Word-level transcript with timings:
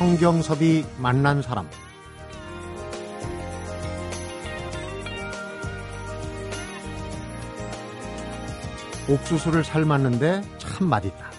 성경섭이 0.00 0.86
만난 0.96 1.42
사람 1.42 1.68
옥수수를 9.10 9.62
삶았는데 9.62 10.40
참 10.56 10.88
맛있다. 10.88 11.30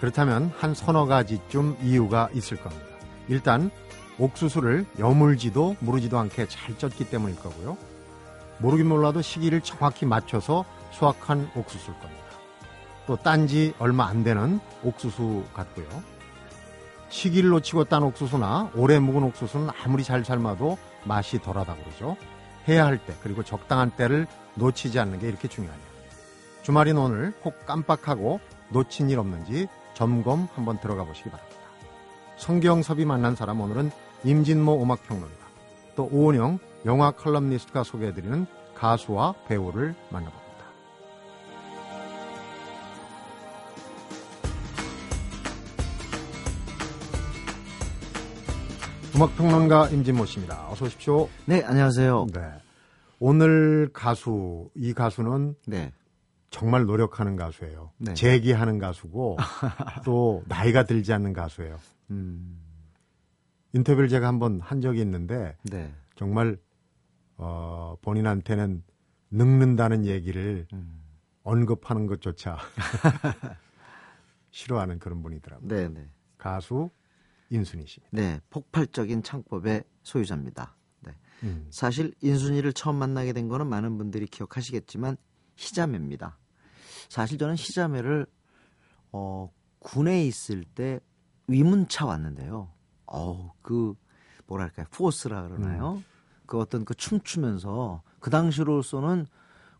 그렇다면 0.00 0.52
한 0.58 0.74
서너 0.74 1.06
가지쯤 1.06 1.76
이유가 1.80 2.28
있을 2.34 2.56
겁니다. 2.56 2.84
일단 3.28 3.70
옥수수를 4.18 4.84
여물지도 4.98 5.76
무르지도 5.78 6.18
않게 6.18 6.48
잘 6.48 6.76
쪘기 6.76 7.08
때문일 7.08 7.36
거고요. 7.36 7.78
모르긴 8.58 8.88
몰라도 8.88 9.22
시기를 9.22 9.60
정확히 9.60 10.04
맞춰서 10.04 10.64
수확한 10.90 11.48
옥수수일 11.54 11.96
겁니다. 12.00 12.24
또 13.06 13.14
딴지 13.14 13.72
얼마 13.78 14.08
안 14.08 14.24
되는 14.24 14.58
옥수수 14.82 15.44
같고요. 15.54 16.17
시기를 17.08 17.50
놓치고 17.50 17.84
딴 17.84 18.02
옥수수나 18.02 18.72
오래 18.74 18.98
묵은 18.98 19.22
옥수수는 19.24 19.68
아무리 19.84 20.04
잘 20.04 20.24
삶아도 20.24 20.78
맛이 21.04 21.40
덜하다 21.40 21.76
그러죠. 21.76 22.16
해야 22.68 22.84
할 22.84 22.98
때 22.98 23.14
그리고 23.22 23.42
적당한 23.42 23.90
때를 23.90 24.26
놓치지 24.56 24.98
않는 24.98 25.18
게 25.20 25.28
이렇게 25.28 25.48
중요하네요. 25.48 25.88
주말인 26.62 26.98
오늘 26.98 27.32
혹 27.44 27.64
깜빡하고 27.64 28.40
놓친 28.70 29.08
일 29.08 29.18
없는지 29.18 29.68
점검 29.94 30.48
한번 30.54 30.78
들어가 30.80 31.04
보시기 31.04 31.30
바랍니다. 31.30 31.58
성경섭이 32.36 33.04
만난 33.04 33.34
사람 33.34 33.60
오늘은 33.60 33.90
임진모 34.24 34.82
음악평론가 34.82 35.46
또 35.96 36.08
오은영 36.12 36.58
영화 36.84 37.10
컬럼니스트가 37.10 37.84
소개해드리는 37.84 38.46
가수와 38.74 39.34
배우를 39.48 39.94
만나봅니다. 40.10 40.47
음악평론가 49.18 49.88
임진모 49.88 50.26
씨입니다. 50.26 50.70
어서 50.70 50.84
오십시오. 50.84 51.28
네, 51.44 51.64
안녕하세요. 51.64 52.28
네. 52.32 52.52
오늘 53.18 53.90
가수, 53.92 54.70
이 54.76 54.92
가수는 54.92 55.56
네. 55.66 55.92
정말 56.50 56.84
노력하는 56.84 57.34
가수예요. 57.34 57.90
네. 57.98 58.14
재기하는 58.14 58.78
가수고 58.78 59.36
또 60.06 60.44
나이가 60.46 60.84
들지 60.84 61.12
않는 61.12 61.32
가수예요. 61.32 61.80
음, 62.12 62.62
인터뷰를 63.72 64.08
제가 64.08 64.28
한번 64.28 64.60
한 64.60 64.80
적이 64.80 65.00
있는데 65.00 65.56
네. 65.64 65.92
정말 66.14 66.56
어, 67.38 67.96
본인한테는 68.02 68.84
늙는다는 69.32 70.06
얘기를 70.06 70.68
음. 70.72 71.02
언급하는 71.42 72.06
것조차 72.06 72.56
싫어하는 74.52 75.00
그런 75.00 75.24
분이더라고요. 75.24 75.68
네, 75.68 75.88
네. 75.88 76.08
가수 76.36 76.90
인순이 77.50 77.86
씨. 77.86 78.00
네, 78.10 78.40
폭발적인 78.50 79.22
창법의 79.22 79.84
소유자입니다. 80.02 80.76
네. 81.00 81.12
음. 81.44 81.66
사실 81.70 82.14
인순이를 82.20 82.72
처음 82.72 82.96
만나게 82.96 83.32
된 83.32 83.48
거는 83.48 83.66
많은 83.66 83.96
분들이 83.98 84.26
기억하시겠지만 84.26 85.16
희자매입니다. 85.56 86.38
사실 87.08 87.38
저는 87.38 87.54
희자매를 87.56 88.26
어, 89.12 89.50
군에 89.78 90.24
있을 90.26 90.64
때 90.64 91.00
위문차 91.46 92.04
왔는데요. 92.06 92.72
어우, 93.06 93.50
그 93.62 93.94
뭐랄까요? 94.46 94.86
포스라 94.90 95.42
그러나요? 95.48 96.02
그 96.46 96.58
어떤 96.58 96.84
그 96.84 96.94
춤추면서 96.94 98.02
그 98.20 98.30
당시로서는 98.30 99.26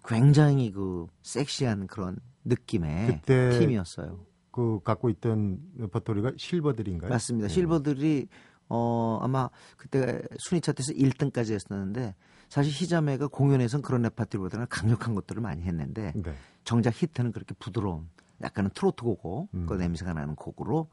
굉장히 0.04 0.70
그 0.70 1.06
섹시한 1.22 1.86
그런 1.86 2.18
느낌의 2.44 3.22
팀이었어요. 3.58 4.24
그 4.58 4.80
갖고 4.82 5.08
있던 5.08 5.60
레퍼토리가 5.76 6.32
실버들인가요? 6.36 7.08
맞습니다. 7.08 7.46
네. 7.46 7.54
실버들이 7.54 8.26
어 8.68 9.20
아마 9.22 9.48
그때 9.76 10.20
순위 10.38 10.60
차트에서 10.60 10.92
1등까지 10.94 11.52
했었는데 11.52 12.16
사실 12.48 12.72
희자매가 12.72 13.28
공연에선 13.28 13.82
그런 13.82 14.02
레파토리보다는 14.02 14.66
강력한 14.68 15.14
것들을 15.14 15.40
많이 15.40 15.62
했는데 15.62 16.12
네. 16.16 16.34
정작 16.64 17.00
히트는 17.00 17.30
그렇게 17.30 17.54
부드러운 17.60 18.08
약간은 18.42 18.70
트로트 18.74 19.04
곡고 19.04 19.48
음. 19.54 19.66
그 19.66 19.74
냄새가 19.74 20.12
나는 20.12 20.34
곡으로 20.34 20.90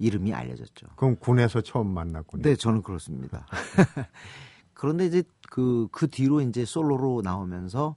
이름이 0.00 0.34
알려졌죠. 0.34 0.88
그럼 0.96 1.14
군에서 1.14 1.60
처음 1.60 1.94
만났군요. 1.94 2.42
네, 2.42 2.56
저는 2.56 2.82
그렇습니다. 2.82 3.46
그런데 4.74 5.06
이제 5.06 5.22
그, 5.50 5.86
그 5.92 6.08
뒤로 6.08 6.40
이제 6.40 6.64
솔로로 6.64 7.22
나오면서 7.22 7.94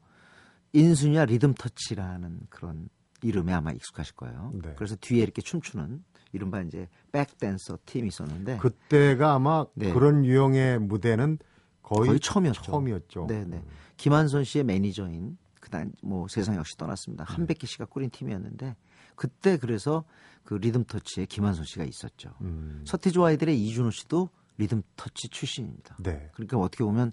인순이와 0.74 1.26
리듬 1.26 1.56
터치라는 1.56 2.42
그런 2.50 2.88
이름에 3.22 3.54
아마 3.54 3.72
익숙하실 3.72 4.16
거예요. 4.16 4.52
네. 4.62 4.74
그래서 4.76 4.96
뒤에 4.96 5.24
이렇게 5.24 5.42
춤추는 5.42 6.04
이른바 6.34 6.62
이제 6.62 6.88
백댄서 7.12 7.80
팀이 7.86 8.08
있었는데 8.08 8.58
그때가 8.58 9.34
아마 9.34 9.66
네. 9.74 9.94
그런 9.94 10.26
유형의 10.26 10.80
무대는 10.80 11.40
거의, 11.82 12.08
거의 12.08 12.20
처음이었죠. 12.20 12.62
처음이었죠. 12.62 13.28
네, 13.28 13.46
네. 13.46 13.64
김한선 13.96 14.44
씨의 14.44 14.66
매니저인 14.66 15.38
그다음 15.60 15.92
뭐 16.04 16.28
세상 16.28 16.56
역시 16.56 16.78
떠났습니다. 16.78 17.24
한백기 17.24 17.66
씨가 17.66 17.86
꾸린 17.86 18.10
팀이었는데 18.10 18.76
그때 19.16 19.58
그래서 19.58 20.04
그 20.44 20.54
리듬 20.54 20.86
터치에 20.86 21.26
김한선 21.26 21.66
씨가 21.66 21.84
있었죠. 21.84 22.34
음, 22.42 22.84
서태지 22.86 23.20
아이들의 23.20 23.60
이준호 23.66 23.92
씨도 23.92 24.30
리듬 24.58 24.82
터치 24.96 25.30
출신입니다. 25.30 25.98
네. 26.00 26.30
그러니까 26.34 26.58
어떻게 26.58 26.84
보면 26.84 27.12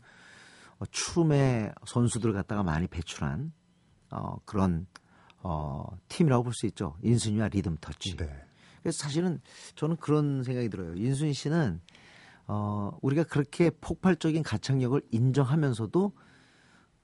어, 0.78 0.84
추름의 0.86 1.72
선수들 1.86 2.32
갖다가 2.32 2.62
많이 2.62 2.86
배출한 2.86 3.52
어, 4.10 4.36
그런 4.44 4.86
어, 5.44 5.86
팀이라고 6.08 6.42
볼 6.44 6.52
수 6.54 6.66
있죠. 6.66 6.96
인순이와 7.02 7.48
리듬 7.48 7.76
터치. 7.80 8.16
네. 8.16 8.28
그래서 8.82 9.02
사실은 9.02 9.40
저는 9.76 9.96
그런 9.96 10.42
생각이 10.42 10.68
들어요. 10.68 10.94
인순이 10.94 11.32
씨는 11.34 11.80
어, 12.46 12.96
우리가 13.02 13.24
그렇게 13.24 13.70
폭발적인 13.70 14.42
가창력을 14.42 15.00
인정하면서도 15.10 16.12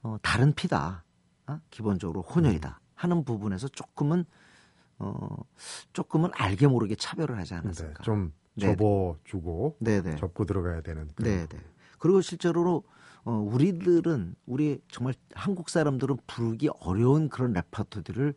어, 0.03 0.17
다른 0.21 0.53
피다. 0.53 1.03
어? 1.47 1.59
기본적으로 1.69 2.21
혼혈이다. 2.21 2.79
하는 2.95 3.23
부분에서 3.23 3.67
조금은 3.69 4.25
어, 4.99 5.35
조금은 5.93 6.29
알게 6.33 6.67
모르게 6.67 6.95
차별을 6.95 7.37
하지 7.37 7.53
네. 7.53 7.59
않았을까. 7.59 8.03
좀 8.03 8.33
네. 8.55 8.67
접어주고 8.67 9.77
네네. 9.79 10.17
접고 10.17 10.45
들어가야 10.45 10.81
되는. 10.81 11.07
그런 11.15 11.31
네, 11.31 11.45
네. 11.47 11.57
그리고 11.97 12.21
실제로 12.21 12.83
어, 13.23 13.31
우리들은 13.33 14.35
우리 14.45 14.81
정말 14.89 15.13
한국 15.33 15.69
사람들은 15.69 16.17
부르기 16.27 16.69
어려운 16.79 17.29
그런 17.29 17.53
레퍼토리를 17.53 18.33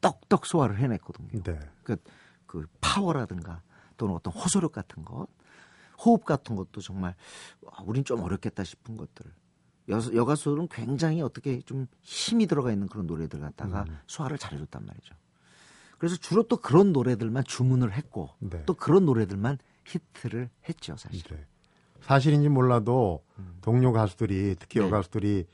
떡떡 0.00 0.46
소화를 0.46 0.78
해냈거든요. 0.78 1.42
네. 1.42 1.58
그, 1.82 1.96
그 2.46 2.66
파워라든가 2.80 3.62
또는 3.96 4.14
어떤 4.14 4.32
호소력 4.32 4.72
같은 4.72 5.04
것, 5.04 5.26
호흡 6.04 6.24
같은 6.24 6.56
것도 6.56 6.80
정말 6.80 7.14
와, 7.62 7.72
우린 7.84 8.04
좀 8.04 8.20
어렵겠다 8.20 8.64
싶은 8.64 8.96
것들. 8.96 9.32
여, 9.88 10.00
여가수들은 10.14 10.68
굉장히 10.68 11.22
어떻게 11.22 11.60
좀 11.62 11.86
힘이 12.02 12.46
들어가 12.46 12.72
있는 12.72 12.88
그런 12.88 13.06
노래들 13.06 13.40
갖다가 13.40 13.84
음. 13.88 13.98
소화를 14.06 14.36
잘해줬단 14.36 14.84
말이죠. 14.84 15.14
그래서 15.98 16.16
주로 16.16 16.42
또 16.42 16.58
그런 16.58 16.92
노래들만 16.92 17.44
주문을 17.44 17.92
했고 17.92 18.30
네. 18.40 18.62
또 18.66 18.74
그런 18.74 19.06
노래들만 19.06 19.58
히트를 19.86 20.50
했죠, 20.68 20.96
사실. 20.96 21.22
네. 21.22 21.46
사실인지 22.02 22.48
몰라도 22.48 23.22
음. 23.38 23.58
동료 23.60 23.92
가수들이 23.92 24.56
특히 24.58 24.80
네. 24.80 24.86
여가수들이 24.86 25.46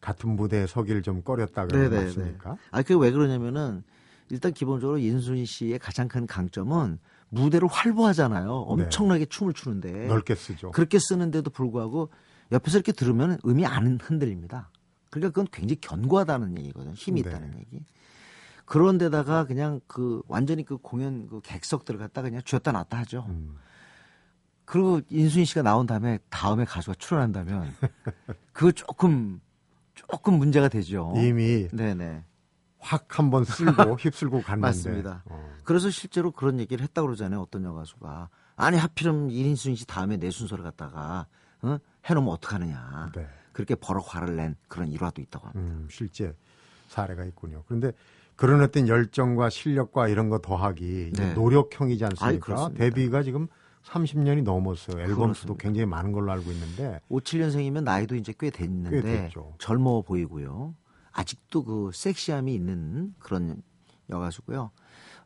같은 0.00 0.36
무대에 0.36 0.66
서기를 0.66 1.02
좀 1.02 1.22
꺼렸다 1.22 1.66
그러는 1.66 1.90
거 1.90 1.96
맞습니까? 1.96 2.56
아, 2.70 2.82
그게 2.82 2.94
왜 2.94 3.10
그러냐면은 3.10 3.82
일단 4.28 4.52
기본적으로 4.52 4.98
인순이 4.98 5.46
씨의 5.46 5.78
가장 5.78 6.08
큰 6.08 6.26
강점은 6.26 6.98
무대를 7.28 7.68
활보하잖아요. 7.68 8.50
엄청나게 8.50 9.26
춤을 9.26 9.52
추는데 9.52 9.92
네. 9.92 10.06
넓게 10.06 10.34
쓰죠. 10.34 10.70
그렇게 10.70 10.98
쓰는데도 10.98 11.50
불구하고 11.50 12.10
옆에서 12.52 12.78
이렇게 12.78 12.92
들으면 12.92 13.38
음이 13.44 13.66
안 13.66 13.98
흔들립니다. 14.00 14.70
그러니까 15.10 15.30
그건 15.30 15.46
굉장히 15.50 15.80
견고하다는 15.80 16.58
얘기거든요. 16.58 16.92
힘이 16.94 17.22
네. 17.22 17.30
있다는 17.30 17.58
얘기. 17.58 17.84
그런데다가 18.64 19.44
그냥 19.44 19.80
그 19.86 20.22
완전히 20.28 20.64
그 20.64 20.76
공연 20.76 21.28
그 21.28 21.40
객석들을 21.40 21.98
갖다가 21.98 22.28
그냥 22.28 22.42
쥐었다 22.44 22.72
놨다 22.72 22.98
하죠. 22.98 23.24
음. 23.28 23.56
그리고 24.66 25.00
인순이 25.08 25.44
씨가 25.44 25.62
나온 25.62 25.86
다음에 25.86 26.18
다음에 26.28 26.64
가수가 26.64 26.96
출연한다면 26.98 27.72
그거 28.52 28.72
조금 28.72 29.40
조금 29.94 30.34
문제가 30.34 30.68
되죠. 30.68 31.14
이미 31.16 31.68
네네. 31.72 32.24
확 32.78 33.18
한번 33.18 33.44
쓸고 33.44 33.94
휩쓸고 33.98 34.42
갔는데. 34.42 34.60
맞습니다. 34.66 35.22
어. 35.26 35.50
그래서 35.64 35.88
실제로 35.88 36.30
그런 36.32 36.60
얘기를 36.60 36.82
했다고 36.82 37.06
그러잖아요. 37.06 37.40
어떤 37.40 37.64
여가수가. 37.64 38.28
아니 38.56 38.76
하필이면 38.76 39.30
이인순 39.30 39.76
씨 39.76 39.86
다음에 39.86 40.16
내 40.16 40.30
순서를 40.30 40.64
갖다가 40.64 41.26
어? 41.62 41.78
해놓으면 42.04 42.32
어떡하느냐. 42.34 43.12
네. 43.14 43.26
그렇게 43.52 43.74
버럭 43.76 44.14
화를 44.14 44.36
낸 44.36 44.56
그런 44.68 44.88
일화도 44.88 45.22
있다고 45.22 45.46
합니다. 45.48 45.74
음, 45.74 45.88
실제 45.90 46.34
사례가 46.88 47.24
있군요. 47.24 47.62
그런데 47.66 47.92
그런 48.34 48.60
어떤 48.62 48.86
열정과 48.88 49.48
실력과 49.48 50.08
이런 50.08 50.28
거 50.28 50.38
더하기 50.40 51.12
네. 51.16 51.34
노력형이지 51.34 52.04
아이, 52.04 52.10
않습니까? 52.10 52.44
그렇습니다. 52.44 52.84
데뷔가 52.84 53.22
지금 53.22 53.46
30년이 53.86 54.42
넘었어요. 54.42 55.00
앨범 55.02 55.32
수도. 55.34 55.56
굉장히 55.56 55.86
많은 55.86 56.12
걸로 56.12 56.32
알고 56.32 56.50
있는데 56.50 57.00
57년생이면 57.10 57.84
나이도 57.84 58.16
이제 58.16 58.34
꽤 58.38 58.50
됐는데 58.50 59.02
꽤 59.02 59.22
됐죠. 59.22 59.54
젊어 59.58 60.02
보이고요. 60.02 60.74
아직도 61.12 61.64
그 61.64 61.90
섹시함이 61.94 62.54
있는 62.54 63.14
그런 63.18 63.62
여가수고요. 64.10 64.70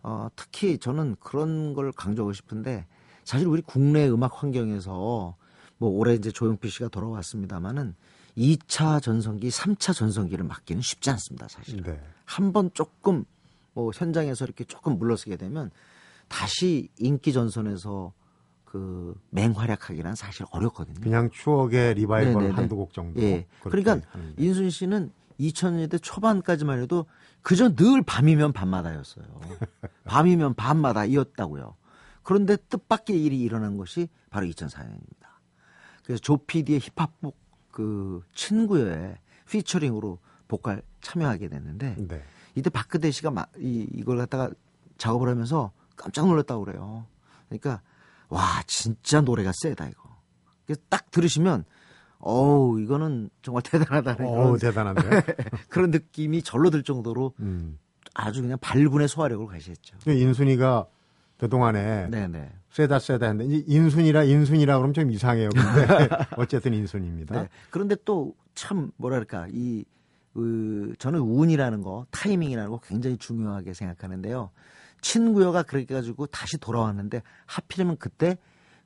어, 0.02 0.28
특히 0.36 0.78
저는 0.78 1.16
그런 1.20 1.74
걸 1.74 1.92
강조하고 1.92 2.32
싶은데 2.32 2.86
사실 3.24 3.46
우리 3.46 3.62
국내 3.62 4.08
음악 4.08 4.42
환경에서 4.42 5.36
뭐 5.78 5.90
올해 5.90 6.14
이제 6.14 6.30
조용필 6.30 6.70
씨가 6.70 6.88
돌아왔습니다마는 6.88 7.94
2차 8.36 9.02
전성기, 9.02 9.48
3차 9.48 9.94
전성기를 9.94 10.44
막기는 10.44 10.80
쉽지 10.82 11.10
않습니다, 11.10 11.48
사실. 11.48 11.82
네. 11.82 12.00
한번 12.24 12.70
조금 12.74 13.24
뭐 13.72 13.90
현장에서 13.94 14.44
이렇게 14.44 14.64
조금 14.64 14.98
물러서게 14.98 15.36
되면 15.36 15.70
다시 16.28 16.88
인기 16.98 17.32
전선에서 17.32 18.12
그 18.70 19.20
맹활약하기란 19.30 20.14
사실 20.14 20.46
어렵거든요. 20.52 21.00
그냥 21.00 21.28
추억의 21.30 21.94
리바이벌 21.94 22.34
네네네. 22.34 22.54
한두 22.54 22.76
곡 22.76 22.92
정도. 22.92 23.20
예. 23.20 23.44
그러니까 23.64 24.00
하는데. 24.12 24.34
인순 24.40 24.70
씨는 24.70 25.10
2000년대 25.40 26.00
초반까지만 26.00 26.80
해도 26.80 27.06
그저 27.42 27.74
늘 27.74 28.00
밤이면 28.02 28.52
밤마다였어요. 28.52 29.24
밤이면 30.04 30.54
밤마다이었다고요. 30.54 31.74
그런데 32.22 32.56
뜻밖의 32.56 33.20
일이 33.24 33.40
일어난 33.40 33.76
것이 33.76 34.08
바로 34.30 34.46
2004년입니다. 34.46 35.26
그래서 36.04 36.20
조피디의 36.20 36.78
힙합곡 36.80 37.36
그 37.72 38.22
친구의 38.34 39.16
피처링으로 39.48 40.18
보컬 40.46 40.82
참여하게 41.00 41.48
됐는데 41.48 41.96
네. 41.98 42.22
이때 42.54 42.70
박근혜 42.70 43.10
씨가 43.10 43.32
마- 43.32 43.46
이, 43.58 43.88
이걸 43.94 44.16
갖다가 44.18 44.48
작업을 44.96 45.28
하면서 45.28 45.72
깜짝 45.96 46.28
놀랐다고 46.28 46.64
그래요. 46.64 47.06
그러니까 47.48 47.82
와 48.30 48.62
진짜 48.66 49.20
노래가 49.20 49.52
세다 49.54 49.88
이거. 49.88 50.10
딱 50.88 51.10
들으시면 51.10 51.64
어우 52.18 52.80
이거는 52.80 53.30
정말 53.42 53.62
대단하다는 53.62 54.26
어우, 54.26 54.56
그런, 54.56 54.58
대단한데요. 54.58 55.10
그런 55.68 55.90
느낌이 55.90 56.42
절로 56.42 56.70
들 56.70 56.82
정도로 56.82 57.34
음. 57.40 57.78
아주 58.14 58.40
그냥 58.42 58.56
발군의 58.60 59.08
소화력을 59.08 59.46
가시했죠. 59.46 59.98
그 60.04 60.12
인순이가 60.12 60.86
그동안에 61.38 62.08
네네. 62.10 62.52
세다 62.70 62.98
세다 62.98 63.26
했는데 63.26 63.52
이제 63.52 63.64
인순이라 63.66 64.24
인순이라 64.24 64.76
그러면 64.76 64.94
좀 64.94 65.10
이상해요. 65.10 65.48
근데 65.50 66.08
어쨌든 66.36 66.72
인순입니다. 66.74 67.42
네. 67.42 67.48
그런데 67.70 67.96
또 68.04 68.34
참 68.54 68.90
뭐랄까 68.96 69.46
이 69.50 69.84
그, 70.34 70.94
저는 70.98 71.18
운이라는 71.20 71.82
거, 71.82 72.06
타이밍이라는 72.10 72.70
거 72.70 72.78
굉장히 72.78 73.16
중요하게 73.16 73.74
생각하는데요. 73.74 74.50
친구여가 75.00 75.62
그렇게 75.62 75.94
가지고 75.94 76.26
다시 76.26 76.58
돌아왔는데 76.58 77.22
하필이면 77.46 77.96
그때 77.98 78.38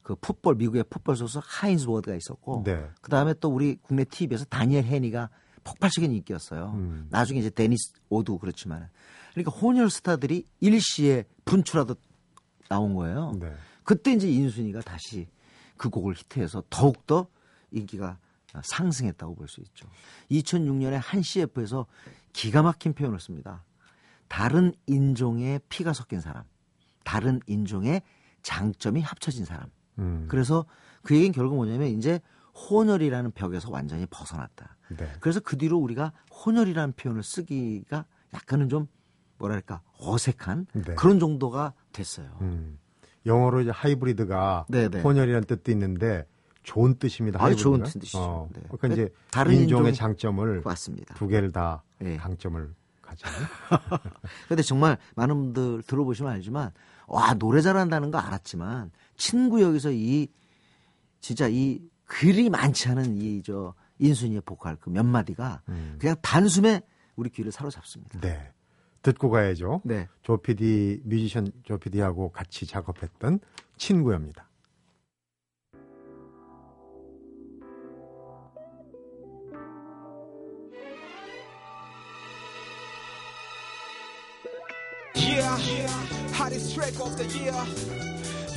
그 0.03 0.15
풋볼 0.15 0.57
미국의 0.57 0.85
풋볼 0.91 1.17
선수 1.17 1.41
하인즈 1.43 1.87
워드가 1.89 2.15
있었고 2.17 2.63
네. 2.65 2.89
그 3.01 3.11
다음에 3.11 3.35
또 3.41 3.49
우리 3.49 3.77
국내 3.83 4.05
TV에서 4.05 4.45
다니엘 4.45 4.85
헤니가 4.85 5.31
폭발적인 5.65 6.13
인기였어요. 6.13 6.73
음. 6.75 7.07
나중에 7.11 7.41
이제 7.41 7.49
데니스 7.51 7.95
오도 8.11 8.39
그렇지만 8.39 8.91
그러니까 9.33 9.51
혼혈 9.51 9.91
스타들이 9.91 10.45
일시에 10.61 11.25
분출하듯 11.47 11.99
나온 12.69 12.95
거예요. 12.95 13.33
네. 13.41 13.53
그때 13.83 14.13
이제 14.13 14.29
인순이가 14.31 14.81
다시 14.83 15.27
그 15.77 15.89
곡을 15.89 16.15
히트해서 16.15 16.65
더욱더 16.71 17.27
인기가 17.71 18.19
상승했다고 18.63 19.35
볼 19.35 19.49
수 19.49 19.61
있죠. 19.63 19.89
2006년에 20.31 21.01
한 21.03 21.23
CF에서 21.23 21.87
기가 22.33 22.63
막힌 22.63 22.93
표현을 22.93 23.19
씁니다. 23.21 23.65
다른 24.35 24.73
인종의 24.89 25.61
피가 25.69 25.93
섞인 25.93 26.21
사람, 26.21 26.43
다른 27.05 27.39
인종의 27.47 28.03
장점이 28.43 29.01
합쳐진 29.01 29.45
사람. 29.45 29.67
음. 30.01 30.27
그래서 30.29 30.65
그 31.05 31.15
얘기는 31.15 31.31
결국 31.33 31.55
뭐냐면 31.55 31.87
이제 31.87 32.21
혼혈이라는 32.69 33.31
벽에서 33.31 33.71
완전히 33.71 34.07
벗어났다. 34.11 34.77
네. 34.99 35.09
그래서 35.21 35.39
그 35.39 35.57
뒤로 35.57 35.79
우리가 35.79 36.11
혼혈이라는 36.45 36.95
표현을 36.95 37.23
쓰기가 37.23 38.07
약간은 38.33 38.69
좀 38.69 38.89
뭐랄까 39.39 39.83
어색한 40.01 40.67
네. 40.85 40.95
그런 40.97 41.21
정도가 41.21 41.73
됐어요. 41.93 42.37
음. 42.41 42.81
영어로 43.27 43.61
이제 43.61 43.71
하이브리드가 43.71 44.67
네네. 44.69 45.01
혼혈이라는 45.03 45.47
뜻도 45.47 45.71
있는데 45.71 46.27
좋은 46.65 46.97
뜻입니다. 46.99 47.41
아주. 47.41 47.55
좋은 47.55 47.85
뜻이죠. 47.85 48.19
어, 48.19 48.49
네. 48.53 48.63
그러니까 48.69 48.89
이제 48.89 49.15
다른 49.31 49.53
인종의 49.55 49.93
인종이- 49.93 49.95
장점을 49.95 50.63
맞습니다. 50.65 51.15
두 51.15 51.29
개를 51.29 51.53
다 51.53 51.85
예. 52.03 52.17
강점을 52.17 52.75
가지고. 53.15 53.31
근데 54.49 54.63
정말 54.63 54.99
많은 55.17 55.35
분들 55.53 55.83
들어보시면 55.87 56.33
알지만 56.33 56.73
와 57.07 57.35
노래 57.35 57.61
잘한다는 57.61 58.11
거 58.11 58.19
알았지만 58.19 58.91
친구 59.17 59.63
여기서 59.63 59.91
이 59.93 60.29
진짜 61.21 61.49
이 61.49 61.81
글이 62.07 62.51
많지 62.51 62.89
않은 62.91 63.17
이 63.17 63.43
저 63.45 63.75
인순이의 63.99 64.43
보컬 64.45 64.77
그 64.77 64.91
몇 64.91 65.05
마디가 65.05 65.63
음. 65.69 65.97
그냥 66.01 66.17
단숨에 66.21 66.83
우리 67.17 67.31
귀를 67.31 67.53
사로잡습니다. 67.53 68.21
네. 68.21 68.51
듣고 69.03 69.31
가야죠. 69.31 69.83
네. 69.85 70.09
조피디 70.23 71.03
뮤지션 71.05 71.53
조피디하고 71.63 72.31
같이 72.33 72.67
작업했던 72.67 73.39
친구입니다. 73.77 74.49
yeah. 85.63 85.89
Hottest 86.33 86.75
track 86.75 86.95
of 87.01 87.17
the 87.17 87.27
year. 87.39 87.55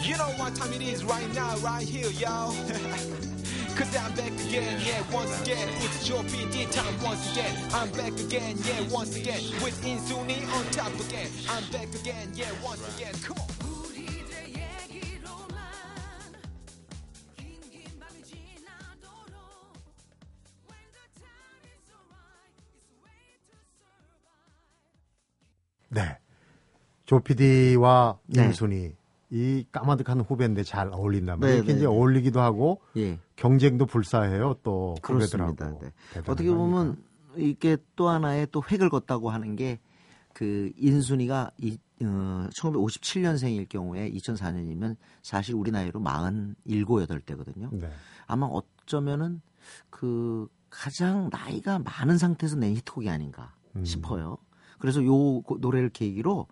You 0.01 0.17
know 0.17 0.31
what 0.37 0.55
time 0.55 0.73
it 0.73 0.81
is 0.81 1.03
right 1.03 1.31
now, 1.33 1.57
right 1.57 1.87
here, 1.87 2.09
y'all. 2.11 2.51
Cause 3.75 3.95
I'm 3.95 4.11
back 4.15 4.33
again, 4.47 4.81
yeah, 4.83 5.03
once 5.13 5.41
again. 5.41 5.69
It's 5.81 6.09
your 6.09 6.23
PD 6.23 6.71
time 6.71 7.03
once 7.03 7.31
again. 7.31 7.55
I'm 7.73 7.91
back 7.91 8.19
again, 8.19 8.57
yeah, 8.63 8.81
once 8.89 9.15
again. 9.15 9.41
With 9.63 9.79
Insuni 9.83 10.41
on 10.55 10.65
top 10.71 10.93
again. 11.07 11.29
I'm 11.49 11.63
back 11.71 11.93
again, 11.93 12.31
yeah, 12.33 12.51
once 12.63 12.81
again. 12.95 13.13
Come 13.23 13.37
on. 13.37 13.57
네. 25.89 26.26
조피디와 27.07 28.19
네. 28.27 28.45
인순이 28.45 28.91
이 29.29 29.65
까마득한 29.71 30.21
후배인데 30.21 30.63
잘 30.63 30.89
어울린단 30.93 31.39
네, 31.39 31.45
말이에요. 31.45 31.57
이렇게 31.57 31.73
네, 31.73 31.77
이제 31.79 31.87
네. 31.87 31.91
어울리기도 31.91 32.39
하고 32.39 32.81
예. 32.95 33.19
경쟁도 33.35 33.85
불사해요. 33.87 34.55
또 34.63 34.95
그렇습니다. 35.01 35.65
후배들하고. 35.65 35.79
네. 35.81 35.91
대단한 36.13 36.31
어떻게 36.31 36.49
거 36.49 36.55
보면? 36.55 37.03
이게 37.35 37.77
또 37.95 38.07
하나의 38.09 38.47
또 38.51 38.61
획을 38.69 38.89
걷다고 38.89 39.29
하는 39.31 39.55
게 39.55 39.79
그 40.37 40.71
인순이가 40.77 41.49
이, 41.57 41.79
어, 42.03 42.47
1957년생일 42.55 43.67
경우에 43.67 44.11
2004년이면 44.11 44.95
사실 45.23 45.55
우리 45.55 45.71
나이로 45.71 45.99
47, 45.99 46.85
8대거든요. 46.85 47.69
네. 47.73 47.89
아마 48.27 48.45
어쩌면은 48.45 49.41
그 49.89 50.47
가장 50.69 51.31
나이가 51.31 51.79
많은 51.79 52.19
상태에서 52.19 52.55
낸 52.55 52.75
히트곡이 52.75 53.09
아닌가 53.09 53.55
음. 53.75 53.83
싶어요. 53.83 54.37
그래서 54.77 55.03
요 55.03 55.41
고- 55.41 55.57
노래를 55.59 55.89
계기로 55.89 56.45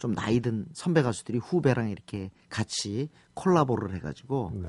좀 0.00 0.14
나이 0.14 0.40
든 0.40 0.64
선배 0.72 1.02
가수들이 1.02 1.38
후배랑 1.38 1.90
이렇게 1.90 2.30
같이 2.48 3.10
콜라보를 3.34 3.94
해가지고 3.94 4.50
네. 4.54 4.68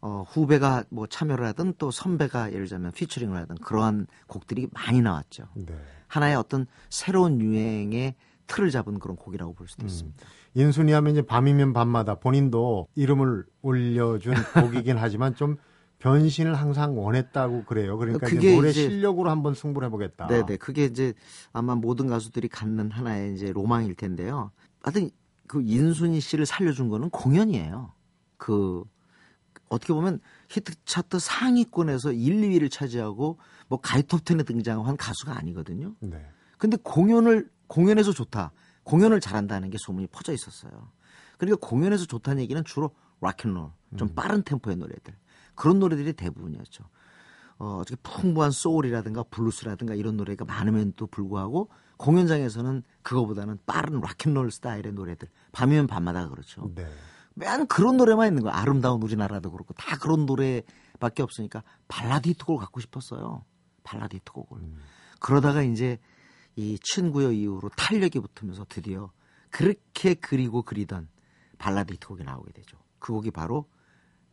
어, 0.00 0.24
후배가 0.28 0.84
뭐 0.90 1.06
참여를 1.06 1.46
하든 1.46 1.74
또 1.78 1.92
선배가 1.92 2.52
예를 2.52 2.66
들면 2.66 2.90
피처링을 2.90 3.36
하든 3.42 3.56
그러한 3.58 4.08
곡들이 4.26 4.66
많이 4.72 5.00
나왔죠. 5.00 5.44
네. 5.54 5.72
하나의 6.08 6.34
어떤 6.34 6.66
새로운 6.90 7.40
유행의 7.40 8.16
틀을 8.48 8.72
잡은 8.72 8.98
그런 8.98 9.16
곡이라고 9.16 9.54
볼 9.54 9.68
수도 9.68 9.86
있습니다. 9.86 10.26
인순이 10.54 10.90
하면 10.90 11.12
이제 11.12 11.22
밤이면 11.22 11.72
밤마다 11.72 12.16
본인도 12.16 12.88
이름을 12.96 13.44
올려준 13.62 14.34
곡이긴 14.84 14.98
하지만 14.98 15.36
좀 15.36 15.56
변신을 16.00 16.56
항상 16.56 16.98
원했다고 16.98 17.62
그래요. 17.66 17.96
그러니까 17.96 18.26
이제 18.26 18.34
그게 18.36 18.56
노래 18.56 18.70
이제- 18.70 18.82
실력으로 18.88 19.30
한번 19.30 19.54
승부를 19.54 19.86
해보겠다. 19.86 20.26
네네. 20.26 20.56
그게 20.56 20.86
이제 20.86 21.14
아마 21.52 21.76
모든 21.76 22.08
가수들이 22.08 22.48
갖는 22.48 22.90
하나의 22.90 23.34
이제 23.34 23.52
로망일 23.52 23.94
텐데요. 23.94 24.50
하여튼 24.82 25.10
그 25.46 25.62
인순이 25.62 26.20
씨를 26.20 26.46
살려준 26.46 26.88
거는 26.88 27.10
공연이에요. 27.10 27.92
그 28.36 28.84
어떻게 29.68 29.92
보면 29.92 30.20
히트 30.50 30.74
차트 30.84 31.18
상위권에서 31.18 32.12
1, 32.12 32.40
2위를 32.40 32.70
차지하고 32.70 33.38
뭐 33.68 33.80
가요 33.80 34.02
톱10에 34.02 34.46
등장한 34.46 34.96
가수가 34.96 35.36
아니거든요. 35.36 35.94
네. 36.00 36.24
근데 36.58 36.76
공연을 36.82 37.50
공연에서 37.66 38.12
좋다. 38.12 38.52
공연을 38.84 39.20
잘한다는 39.20 39.70
게 39.70 39.78
소문이 39.78 40.08
퍼져 40.08 40.32
있었어요. 40.32 40.90
그러니까 41.38 41.66
공연에서 41.66 42.06
좋다는 42.06 42.42
얘기는 42.42 42.62
주로 42.64 42.90
락앤롤, 43.20 43.70
좀 43.96 44.08
빠른 44.14 44.42
템포의 44.42 44.76
노래들. 44.76 45.14
그런 45.54 45.78
노래들이 45.78 46.12
대부분이었죠. 46.14 46.84
어, 47.58 47.78
어떻게 47.80 47.96
풍부한 48.02 48.50
소울이라든가 48.50 49.22
블루스라든가 49.24 49.94
이런 49.94 50.16
노래가 50.16 50.44
많음에도 50.44 51.06
불구하고 51.06 51.68
공연장에서는 52.02 52.82
그거보다는 53.02 53.60
빠른 53.64 54.00
락앤롤 54.00 54.50
스타일의 54.50 54.92
노래들. 54.92 55.28
밤이면 55.52 55.86
밤마다 55.86 56.28
그렇죠. 56.28 56.72
네. 56.74 56.84
맨 57.34 57.66
그런 57.68 57.96
노래만 57.96 58.26
있는 58.26 58.42
거야. 58.42 58.54
아름다운 58.56 59.00
우리나라도 59.00 59.52
그렇고 59.52 59.72
다 59.74 59.96
그런 59.98 60.26
노래밖에 60.26 61.22
없으니까 61.22 61.62
발라드 61.86 62.28
히트곡을 62.30 62.60
갖고 62.60 62.80
싶었어요. 62.80 63.44
발라드 63.84 64.16
히트곡을. 64.16 64.60
그러다가 65.20 65.62
이제 65.62 66.00
이 66.56 66.76
친구여 66.82 67.30
이후로 67.30 67.70
탄력이 67.76 68.18
붙으면서 68.18 68.66
드디어 68.68 69.12
그렇게 69.50 70.14
그리고 70.14 70.62
그리던 70.62 71.08
발라드 71.58 71.92
히트곡이 71.94 72.24
나오게 72.24 72.52
되죠. 72.52 72.78
그 72.98 73.12
곡이 73.12 73.30
바로 73.30 73.68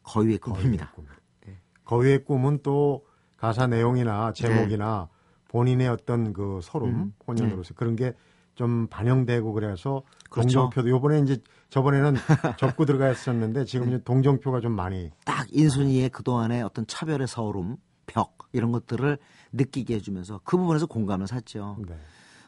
거위의 0.01 0.39
꿈입니다. 0.39 0.91
꿈. 0.93 1.05
네. 1.45 1.61
거위의 1.85 2.25
꿈은 2.25 2.63
또 2.63 3.05
가사 3.37 3.67
내용이나 3.67 4.33
제목이나 4.33 5.07
본인의 5.49 5.89
어떤 5.89 6.31
그 6.33 6.59
소름, 6.63 6.89
음. 6.89 7.13
혼연으로서 7.27 7.73
그런 7.73 7.95
게 7.95 8.13
좀 8.59 8.87
반영되고 8.87 9.53
그래서 9.53 10.03
그렇죠. 10.29 10.59
동정표도 10.59 10.89
요번에 10.89 11.21
이제 11.21 11.37
저번에는 11.69 12.15
접고 12.59 12.83
들어가 12.83 13.09
있었는데 13.09 13.63
지금 13.63 13.87
이제 13.87 14.03
동정표가 14.03 14.59
좀 14.59 14.73
많이 14.73 15.09
딱 15.23 15.47
인순이의 15.49 16.09
그동안의 16.09 16.63
어떤 16.63 16.85
차별의 16.85 17.29
서름, 17.29 17.77
벽 18.05 18.37
이런 18.51 18.73
것들을 18.73 19.17
느끼게 19.53 19.95
해주면서 19.95 20.41
그 20.43 20.57
부분에서 20.57 20.87
공감을 20.87 21.25
샀죠. 21.27 21.77
네. 21.87 21.95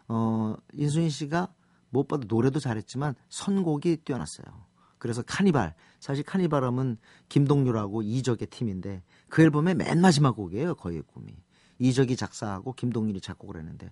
어, 0.10 0.54
인순이 0.74 1.10
씨가 1.10 1.48
무엇보다 1.92 2.26
노래도 2.28 2.60
잘했지만 2.60 3.16
선곡이 3.30 4.00
뛰어났어요. 4.04 4.46
그래서 4.98 5.24
카니발 5.26 5.76
사실 6.02 6.26
카니발 6.26 6.66
하면 6.66 6.98
김동률하고 7.30 8.02
이적의 8.02 8.48
팀인데 8.50 9.02
그 9.30 9.44
앨범의 9.44 9.76
맨 9.76 10.02
마지막 10.02 10.36
곡이에요. 10.36 10.76
거의 10.76 11.02
꿈이 11.04 11.32
이적이 11.82 12.16
작사하고 12.16 12.74
김동률이 12.74 13.20
작곡을 13.22 13.58
했는데 13.58 13.92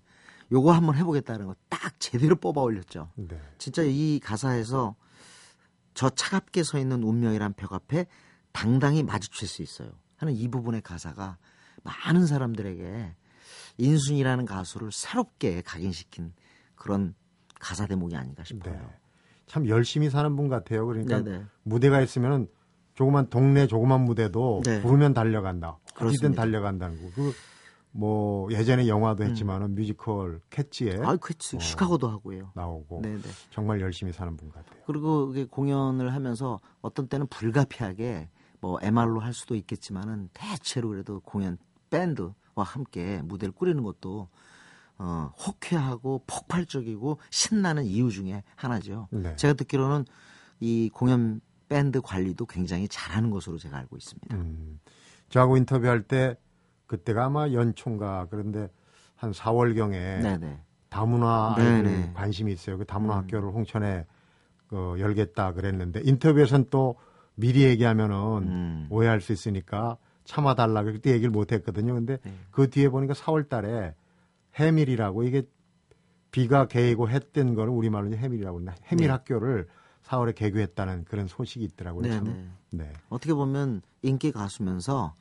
요거 0.52 0.72
한번 0.72 0.96
해보겠다는 0.96 1.48
거 1.48 1.56
딱 1.70 2.00
제대로 2.00 2.36
뽑아 2.36 2.62
올렸죠. 2.62 3.10
네. 3.16 3.40
진짜 3.58 3.82
이 3.84 4.20
가사에서 4.22 4.96
저 5.94 6.10
차갑게 6.10 6.64
서 6.64 6.78
있는 6.78 7.04
운명이란 7.04 7.54
벽 7.54 7.74
앞에 7.74 8.06
당당히 8.52 9.04
마주칠 9.04 9.48
수 9.48 9.62
있어요. 9.62 9.92
하는 10.18 10.34
이 10.34 10.48
부분의 10.50 10.82
가사가 10.82 11.38
많은 11.84 12.26
사람들에게 12.28 13.16
인순이라는 13.78 14.46
가수를 14.46 14.92
새롭게 14.92 15.62
각인시킨 15.62 16.34
그런 16.76 17.16
가사 17.60 17.88
대목이 17.88 18.16
아닌가 18.16 18.44
싶어요. 18.44 18.74
네. 18.74 18.82
참 19.48 19.68
열심히 19.68 20.10
사는 20.10 20.36
분 20.36 20.48
같아요. 20.48 20.86
그러니까 20.86 21.22
네네. 21.24 21.46
무대가 21.64 22.02
있으면 22.02 22.48
조그만 22.96 23.30
동네 23.30 23.68
조그만 23.68 24.02
무대도 24.02 24.62
네. 24.66 24.82
부르면 24.82 25.14
달려간다. 25.14 25.80
어디든. 25.96 26.36
달려간다는 26.36 27.02
거. 27.02 27.12
그 27.16 27.34
뭐 27.92 28.52
예전에 28.52 28.88
영화도 28.88 29.24
했지만은 29.24 29.74
뮤지컬 29.76 30.42
캣츠에 30.50 30.98
음. 30.98 31.06
아이 31.06 31.18
그치 31.18 31.56
어. 31.56 31.60
시카고도 31.60 32.08
하고요. 32.08 32.52
나오고 32.54 33.02
네네. 33.02 33.22
정말 33.50 33.82
열심히 33.82 34.14
사는 34.14 34.36
분 34.38 34.50
같아요. 34.50 34.80
그리고 34.86 35.34
공연을 35.50 36.14
하면서 36.14 36.60
어떤 36.82 37.08
때는 37.08 37.28
불가피하게 37.28 38.30
뭐 38.62 38.78
MR로 38.82 39.22
할 39.22 39.34
수도 39.34 39.56
있겠지만은 39.56 40.30
대체로 40.34 40.90
그래도 40.90 41.20
공연 41.22 41.58
밴드와 41.90 42.34
함께 42.58 43.22
무대를 43.24 43.54
꾸리는 43.54 43.82
것도 43.84 44.28
어, 45.00 45.32
호쾌하고 45.46 46.24
폭발적이고 46.28 47.20
신나는 47.32 47.86
이유 47.86 48.12
중에 48.12 48.44
하나죠. 48.56 49.08
네. 49.12 49.36
제가 49.38 49.54
듣기로는 49.54 50.06
이 50.60 50.90
공연 50.94 51.40
밴드 51.70 52.02
관리도 52.02 52.46
굉장히 52.48 52.88
잘하는 52.88 53.30
것으로 53.30 53.58
제가 53.58 53.78
알고 53.78 53.96
있습니다. 53.96 54.36
음. 54.36 54.80
저하고 55.30 55.56
인터뷰할 55.58 56.04
때 56.04 56.36
그때가 56.90 57.26
아마 57.26 57.52
연초인가 57.52 58.28
그런데 58.30 58.68
한 59.16 59.32
4월경에 59.32 60.22
네네. 60.22 60.60
다문화 60.90 61.54
네네. 61.56 61.70
아이들 61.70 62.14
관심이 62.16 62.52
있어요. 62.52 62.80
그 62.80 62.86
다문화 62.86 63.16
음. 63.16 63.20
학교를 63.20 63.50
홍천에 63.50 64.06
그 64.68 64.96
열겠다 65.00 65.54
그랬는데 65.54 66.02
인터뷰에서는 66.04 66.66
또 66.72 66.96
미리 67.36 67.64
얘기하면은 67.64 68.16
음. 68.44 68.88
오해할 68.90 69.22
수 69.22 69.32
있으니까 69.32 69.98
참아달라 70.26 70.84
그때 70.84 71.12
얘기를 71.12 71.30
못 71.30 71.52
했거든요. 71.52 71.94
근데 71.94 72.18
네. 72.24 72.34
그 72.52 72.70
뒤에 72.70 72.90
보니까 72.90 73.14
4월 73.14 73.48
달에 73.48 73.94
해밀이라고 74.56 75.24
이게 75.24 75.44
비가 76.32 76.68
개이고 76.68 77.08
했던 77.08 77.54
거를 77.54 77.72
우리말로 77.72 78.12
해밀이라고 78.16 78.60
그러나 78.60 78.76
해밀 78.86 79.08
네. 79.08 79.12
학교를 79.12 79.68
4월에 80.04 80.34
개교했다는 80.34 81.06
그런 81.06 81.28
소식이 81.28 81.64
있더라고요. 81.66 82.04
네네. 82.04 82.16
참. 82.16 82.52
네. 82.72 82.92
어떻게 83.10 83.34
보면 83.34 83.82
인기 84.02 84.32
가수면서 84.32 85.16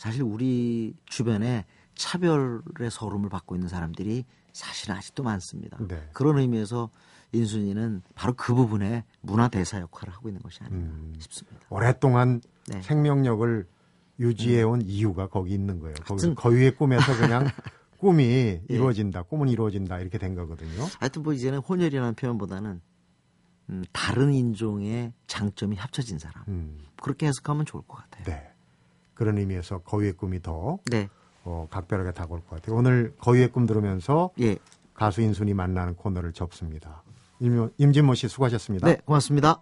사실 0.00 0.22
우리 0.22 0.94
주변에 1.04 1.66
차별의 1.94 2.90
서름을 2.90 3.28
받고 3.28 3.54
있는 3.54 3.68
사람들이 3.68 4.24
사실은 4.50 4.94
아직도 4.96 5.22
많습니다. 5.22 5.76
네. 5.86 6.08
그런 6.14 6.38
의미에서 6.38 6.88
인순이는 7.32 8.00
바로 8.14 8.32
그 8.34 8.54
부분에 8.54 9.04
문화 9.20 9.48
대사 9.48 9.78
역할을 9.78 10.14
하고 10.14 10.30
있는 10.30 10.40
것이 10.40 10.62
아닌가 10.62 10.94
음. 10.94 11.12
싶습니다. 11.18 11.66
오랫동안 11.68 12.40
네. 12.68 12.80
생명력을 12.80 13.68
유지해온 14.18 14.80
이유가 14.80 15.26
거기 15.28 15.52
있는 15.52 15.78
거예요. 15.80 15.94
거기서 15.96 16.28
하여튼- 16.28 16.34
거위의 16.34 16.76
꿈에서 16.76 17.14
그냥 17.18 17.44
꿈이 17.98 18.24
예. 18.24 18.62
이루어진다, 18.70 19.24
꿈은 19.24 19.50
이루어진다 19.50 20.00
이렇게 20.00 20.16
된 20.16 20.34
거거든요. 20.34 20.86
하여튼 20.98 21.22
뭐 21.22 21.34
이제는 21.34 21.58
혼혈이라는 21.58 22.14
표현보다는 22.14 22.80
음, 23.68 23.84
다른 23.92 24.32
인종의 24.32 25.12
장점이 25.26 25.76
합쳐진 25.76 26.18
사람 26.18 26.42
음, 26.48 26.78
그렇게 27.02 27.26
해석하면 27.26 27.66
좋을 27.66 27.82
것 27.86 27.98
같아요. 27.98 28.24
네. 28.24 28.50
그런 29.20 29.36
의미에서 29.36 29.80
거위의 29.80 30.14
꿈이 30.14 30.40
더 30.40 30.78
네, 30.90 31.10
어, 31.44 31.66
각별하게 31.70 32.12
다가올 32.12 32.40
것 32.40 32.56
같아요. 32.56 32.74
오늘 32.74 33.14
거위의 33.18 33.52
꿈 33.52 33.66
들으면서 33.66 34.30
예, 34.40 34.56
가수 34.94 35.20
인순이 35.20 35.52
만나는 35.52 35.94
코너를 35.94 36.32
접습니다. 36.32 37.02
임모- 37.38 37.70
임진모 37.76 38.14
씨 38.14 38.28
수고하셨습니다. 38.28 38.86
네, 38.88 38.96
고맙습니다. 39.04 39.60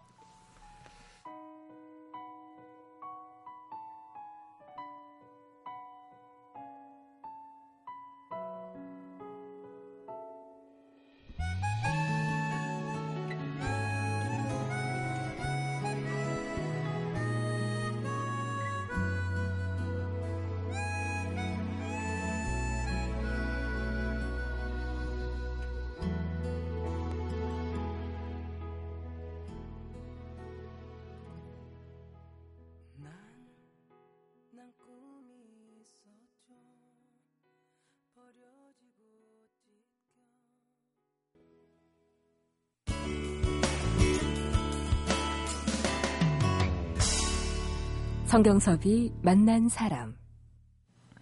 성경섭이 48.29 49.11
만난 49.23 49.71
사람. 49.71 50.15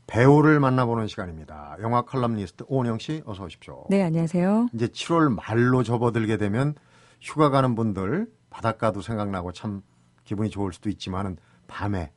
배우를 0.08 0.58
만나보는 0.58 1.06
시간입니다. 1.06 1.76
영화 1.80 2.02
컬럼니스트 2.02 2.64
오은영 2.66 2.98
씨 2.98 3.22
어서 3.24 3.44
오십시오. 3.44 3.84
네, 3.88 4.02
안녕하세요. 4.02 4.70
이제 4.74 4.88
7월 4.88 5.32
말로 5.32 5.84
접어들게 5.84 6.36
되면 6.36 6.74
휴가 7.20 7.48
가는 7.50 7.76
분들 7.76 8.26
바닷가도 8.50 9.02
생각나고 9.02 9.52
참 9.52 9.82
기분이 10.24 10.50
좋을 10.50 10.72
수도 10.72 10.90
있지만은 10.90 11.36
밤에 11.68 12.10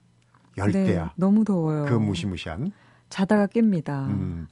열대야 0.58 1.04
네, 1.06 1.12
너무 1.18 1.46
더워요. 1.46 1.86
그 1.86 1.94
무시무시한 1.94 2.72
자다가 3.10 3.46
깹니다. 3.46 4.08
음, 4.08 4.48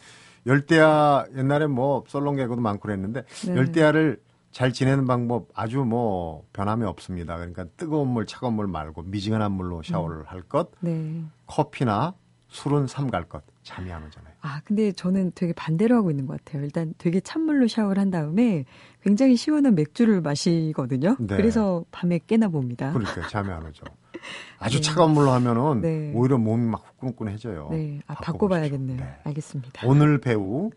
열대야 0.45 1.25
옛날에 1.35 1.65
뭐 1.65 2.03
썰렁 2.07 2.35
개그도 2.35 2.61
많고 2.61 2.81
그랬는데 2.81 3.23
네. 3.47 3.55
열대야를 3.55 4.21
잘 4.51 4.73
지내는 4.73 5.05
방법 5.05 5.49
아주 5.53 5.79
뭐 5.79 6.45
변함이 6.53 6.83
없습니다. 6.85 7.35
그러니까 7.35 7.65
뜨거운 7.77 8.09
물, 8.09 8.25
차가운 8.25 8.53
물 8.53 8.67
말고 8.67 9.03
미지근한 9.03 9.51
물로 9.51 9.83
샤워를 9.83 10.25
할 10.25 10.41
것, 10.41 10.71
네. 10.79 11.23
커피나 11.45 12.15
술은 12.49 12.87
삼갈 12.87 13.25
것. 13.25 13.43
잠이 13.63 13.91
안 13.91 14.05
오잖아요. 14.05 14.33
아, 14.41 14.61
근데 14.63 14.93
저는 14.93 15.33
되게 15.35 15.51
반대로 15.51 15.97
하고 15.97 16.09
있는 16.09 16.25
것 16.25 16.43
같아요. 16.43 16.63
일단 16.63 16.93
되게 16.97 17.19
찬물로 17.19 17.67
샤워를 17.67 18.01
한 18.01 18.09
다음에 18.09 18.63
굉장히 19.01 19.35
시원한 19.35 19.75
맥주를 19.75 20.21
마시거든요. 20.21 21.17
네. 21.19 21.35
그래서 21.35 21.83
밤에 21.91 22.19
깨나 22.25 22.47
봅니다. 22.47 22.93
그러니까 22.93 23.27
잠이 23.27 23.51
안 23.51 23.65
오죠. 23.65 23.83
아주 24.59 24.77
네. 24.77 24.81
차가운 24.81 25.11
물로 25.11 25.31
하면은 25.31 25.81
네. 25.81 26.13
오히려 26.15 26.37
몸이 26.37 26.65
막 26.65 26.85
후끈후끈해져요. 26.87 27.67
네. 27.71 27.99
아. 28.07 28.15
바꿔봐야겠네요. 28.15 28.97
네. 28.97 29.15
알겠습니다. 29.25 29.85
오늘 29.85 30.19
배우 30.19 30.71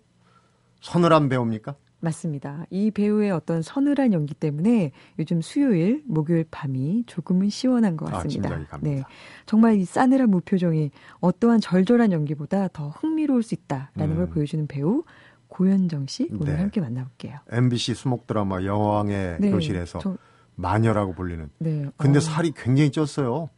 서늘한 0.81 1.29
배우입니까? 1.29 1.77
맞습니다. 2.01 2.65
이 2.71 2.91
배우의 2.91 3.31
어떤 3.31 3.63
서늘한 3.63 4.13
연기 4.13 4.35
때문에 4.35 4.93
요즘 5.19 5.41
수요일, 5.41 6.03
목요일 6.07 6.45
밤이 6.51 7.05
조금은 7.07 7.51
시원한 7.51 7.97
것 7.97 8.09
아, 8.09 8.19
같습니다. 8.23 8.49
갑니다. 8.51 8.79
네. 8.81 9.03
정말 9.47 9.77
이 9.77 9.85
싸늘한 9.85 10.31
무표정이 10.31 10.91
어떠한 11.21 11.61
절절한 11.61 12.13
연기보다 12.13 12.69
더 12.69 12.89
흥미로울 12.89 13.43
수 13.43 13.55
있다라는 13.55 14.13
음. 14.13 14.17
걸 14.17 14.29
보여주는 14.31 14.67
배우 14.67 15.05
고현정 15.49 16.07
씨 16.07 16.29
오늘 16.33 16.55
네. 16.55 16.59
함께 16.61 16.81
만나볼게요. 16.81 17.39
MBC 17.51 17.95
수목 17.95 18.27
드라마 18.27 18.63
여왕의 18.65 19.37
네, 19.41 19.51
교실에서 19.51 19.99
저- 19.99 20.17
마녀라고 20.57 21.15
불리는. 21.15 21.49
네. 21.59 21.87
근데 21.97 22.19
어, 22.19 22.21
살이 22.21 22.53
굉장히 22.55 22.91
쪘어요. 22.91 23.49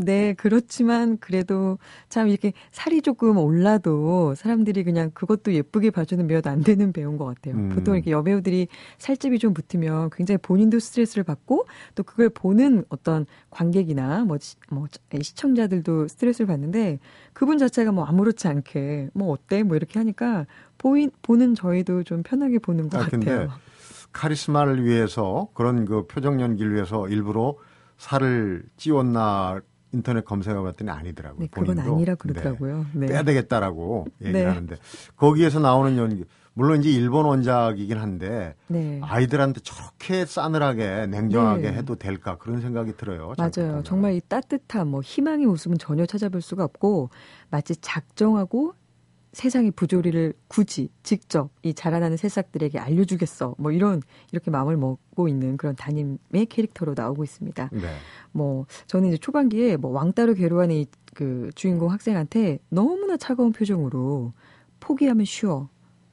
네, 0.00 0.32
그렇지만 0.34 1.18
그래도 1.18 1.78
참 2.08 2.28
이렇게 2.28 2.52
살이 2.70 3.02
조금 3.02 3.36
올라도 3.36 4.34
사람들이 4.36 4.84
그냥 4.84 5.10
그것도 5.12 5.52
예쁘게 5.52 5.90
봐주는 5.90 6.26
몇 6.26 6.46
안 6.46 6.62
되는 6.62 6.92
배우인 6.92 7.18
것 7.18 7.24
같아요. 7.26 7.54
음. 7.56 7.68
보통 7.70 7.94
이렇게 7.96 8.12
여배우들이 8.12 8.68
살집이 8.98 9.38
좀 9.40 9.52
붙으면 9.54 10.10
굉장히 10.10 10.38
본인도 10.38 10.78
스트레스를 10.78 11.24
받고 11.24 11.66
또 11.96 12.04
그걸 12.04 12.28
보는 12.28 12.84
어떤 12.88 13.26
관객이나 13.50 14.24
뭐, 14.24 14.38
시, 14.40 14.54
뭐 14.70 14.86
시청자들도 15.20 16.06
스트레스를 16.08 16.46
받는데 16.46 17.00
그분 17.32 17.58
자체가 17.58 17.90
뭐 17.90 18.04
아무렇지 18.04 18.46
않게 18.46 19.10
뭐 19.14 19.32
어때 19.32 19.64
뭐 19.64 19.76
이렇게 19.76 19.98
하니까 19.98 20.46
보인, 20.78 21.10
보는 21.22 21.56
저희도 21.56 22.04
좀 22.04 22.22
편하게 22.22 22.60
보는 22.60 22.88
것 22.88 22.98
아, 22.98 23.08
같아요. 23.08 23.50
카리스마를 24.12 24.84
위해서 24.84 25.48
그런 25.54 25.84
그 25.84 26.06
표정 26.06 26.40
연기를 26.40 26.72
위해서 26.72 27.08
일부러 27.08 27.56
살을 27.98 28.62
찌웠나 28.76 29.60
인터넷 29.92 30.24
검색해 30.24 30.56
봤더니 30.56 30.90
아니더라고요. 30.90 31.40
네, 31.40 31.48
그건. 31.50 31.78
아니라 31.78 32.14
그러더라고요. 32.14 32.86
네. 32.92 33.00
네. 33.00 33.06
빼야 33.06 33.22
되겠다라고 33.22 34.06
네. 34.18 34.44
하는데 34.44 34.76
거기에서 35.16 35.60
나오는 35.60 35.96
연기 35.96 36.24
물론 36.58 36.80
이제 36.80 36.90
일본 36.90 37.24
원작이긴 37.26 37.98
한데 37.98 38.56
네. 38.66 38.98
아이들한테 39.00 39.60
저렇게 39.60 40.26
싸늘하게 40.26 41.06
냉정하게 41.06 41.70
네. 41.70 41.76
해도 41.76 41.94
될까 41.94 42.36
그런 42.36 42.60
생각이 42.60 42.96
들어요. 42.96 43.32
맞아요. 43.38 43.82
정말 43.84 44.14
이 44.14 44.20
따뜻함, 44.26 44.88
뭐 44.88 45.00
희망의 45.00 45.46
웃음은 45.46 45.78
전혀 45.78 46.04
찾아볼 46.04 46.42
수가 46.42 46.64
없고 46.64 47.10
마치 47.50 47.76
작정하고 47.76 48.74
세상의 49.32 49.72
부조리를 49.72 50.32
굳이 50.48 50.88
직접 51.02 51.50
이 51.62 51.74
자라나는 51.74 52.16
새싹들에게 52.16 52.78
알려주겠어. 52.78 53.54
뭐 53.58 53.72
이런 53.72 54.02
이렇게 54.32 54.50
마음을 54.50 54.76
먹고 54.76 55.28
있는 55.28 55.56
그런 55.56 55.76
담임의 55.76 56.46
캐릭터로 56.48 56.94
나오고 56.96 57.24
있습니다. 57.24 57.70
네. 57.72 57.80
뭐 58.32 58.66
저는 58.86 59.08
이제 59.08 59.16
초반기에 59.18 59.76
뭐 59.76 59.90
왕따로 59.92 60.34
괴로워하는 60.34 60.74
이 60.76 60.86
그 61.18 61.50
주인공 61.56 61.90
학생한테 61.90 62.60
너무나 62.68 63.16
차가운 63.16 63.50
표정으로 63.50 64.32
포기하면 64.78 65.24
쉬워. 65.24 65.68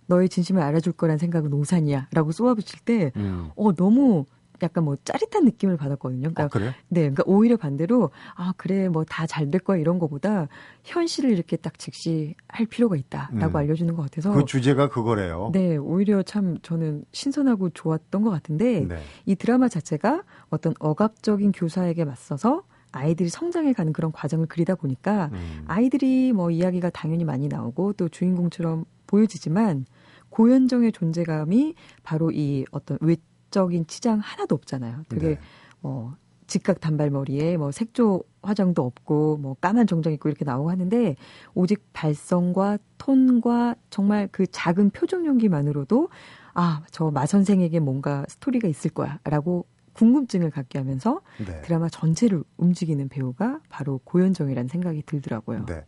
너의 0.08 0.30
진심을 0.30 0.64
알아줄 0.64 0.94
거란 0.94 1.20
생각은 1.20 1.54
오산이야 1.54 2.08
라고 2.12 2.32
쏘아붙일 2.32 2.80
때 2.80 3.12
음. 3.16 3.52
어, 3.56 3.72
너무 3.74 4.26
약간 4.64 4.84
뭐 4.84 4.96
짜릿한 5.04 5.46
느낌을 5.46 5.78
받았거든요. 5.78 6.22
그러니까 6.34 6.44
아, 6.44 6.48
그래? 6.48 6.74
네, 6.90 7.02
그러니까 7.02 7.24
오히려 7.26 7.58
반대로 7.58 8.12
아 8.36 8.54
그래 8.58 8.88
뭐 8.90 9.04
다 9.04 9.26
잘 9.28 9.52
될 9.52 9.62
거야 9.62 9.78
이런 9.78 10.00
거보다 10.00 10.48
현실을 10.84 11.30
이렇게 11.32 11.56
딱 11.58 11.78
직시할 11.78 12.66
필요가 12.70 12.96
있다라고 12.96 13.48
음. 13.54 13.56
알려주는 13.58 13.94
것 13.96 14.04
같아서 14.04 14.32
그 14.34 14.46
주제가 14.46 14.90
그거래요. 14.90 15.50
네 15.54 15.78
오히려 15.78 16.24
참 16.24 16.58
저는 16.62 17.06
신선하고 17.12 17.70
좋았던 17.72 18.22
것 18.24 18.30
같은데 18.30 18.86
네. 18.88 18.98
이 19.26 19.36
드라마 19.36 19.68
자체가 19.68 20.24
어떤 20.50 20.74
억압적인 20.80 21.52
교사에게 21.52 22.06
맞서서 22.06 22.64
아이들이 22.92 23.28
성장해 23.30 23.74
가는 23.74 23.92
그런 23.92 24.12
과정을 24.14 24.46
그리다 24.48 24.76
보니까 24.76 25.30
음. 25.34 25.66
아이들이 25.68 26.32
뭐 26.32 26.50
이야기가 26.50 26.90
당연히 26.92 27.26
많이 27.26 27.48
나오고 27.50 27.94
또 27.94 28.08
주인공처럼 28.08 28.86
보여지지만 29.06 29.86
고현정의 30.30 30.92
존재감이 30.92 31.76
바로 32.04 32.32
이 32.32 32.66
어떤 32.72 32.98
외 33.02 33.18
적인 33.56 33.88
치장 33.88 34.20
하나도 34.20 34.54
없잖아요. 34.56 35.04
되게 35.08 35.28
네. 35.30 35.40
뭐 35.80 36.14
직각 36.46 36.82
단발머리에 36.82 37.56
뭐 37.56 37.72
색조 37.72 38.22
화장도 38.42 38.84
없고 38.84 39.38
뭐 39.38 39.56
까만 39.62 39.88
정장 39.88 40.12
입고 40.12 40.28
이렇게 40.28 40.44
나오고 40.44 40.70
하는데 40.70 41.16
오직 41.54 41.82
발성과 41.94 42.78
톤과 42.98 43.76
정말 43.90 44.28
그 44.32 44.46
작은 44.52 44.90
표정 44.90 45.26
연기만으로도 45.26 46.10
아 46.54 46.82
저 46.92 47.12
마 47.12 47.26
선생에게 47.26 47.80
뭔가 47.80 48.26
스토리가 48.28 48.68
있을 48.68 48.92
거야라고 48.92 49.66
궁금증을 49.94 50.52
갖게 50.52 50.78
하면서 50.80 51.22
네. 51.38 51.62
드라마 51.62 51.88
전체를 51.88 52.44
움직이는 52.58 53.08
배우가 53.08 53.62
바로 53.70 54.00
고현정이라는 54.04 54.68
생각이 54.68 55.04
들더라고요. 55.06 55.66
네. 55.66 55.86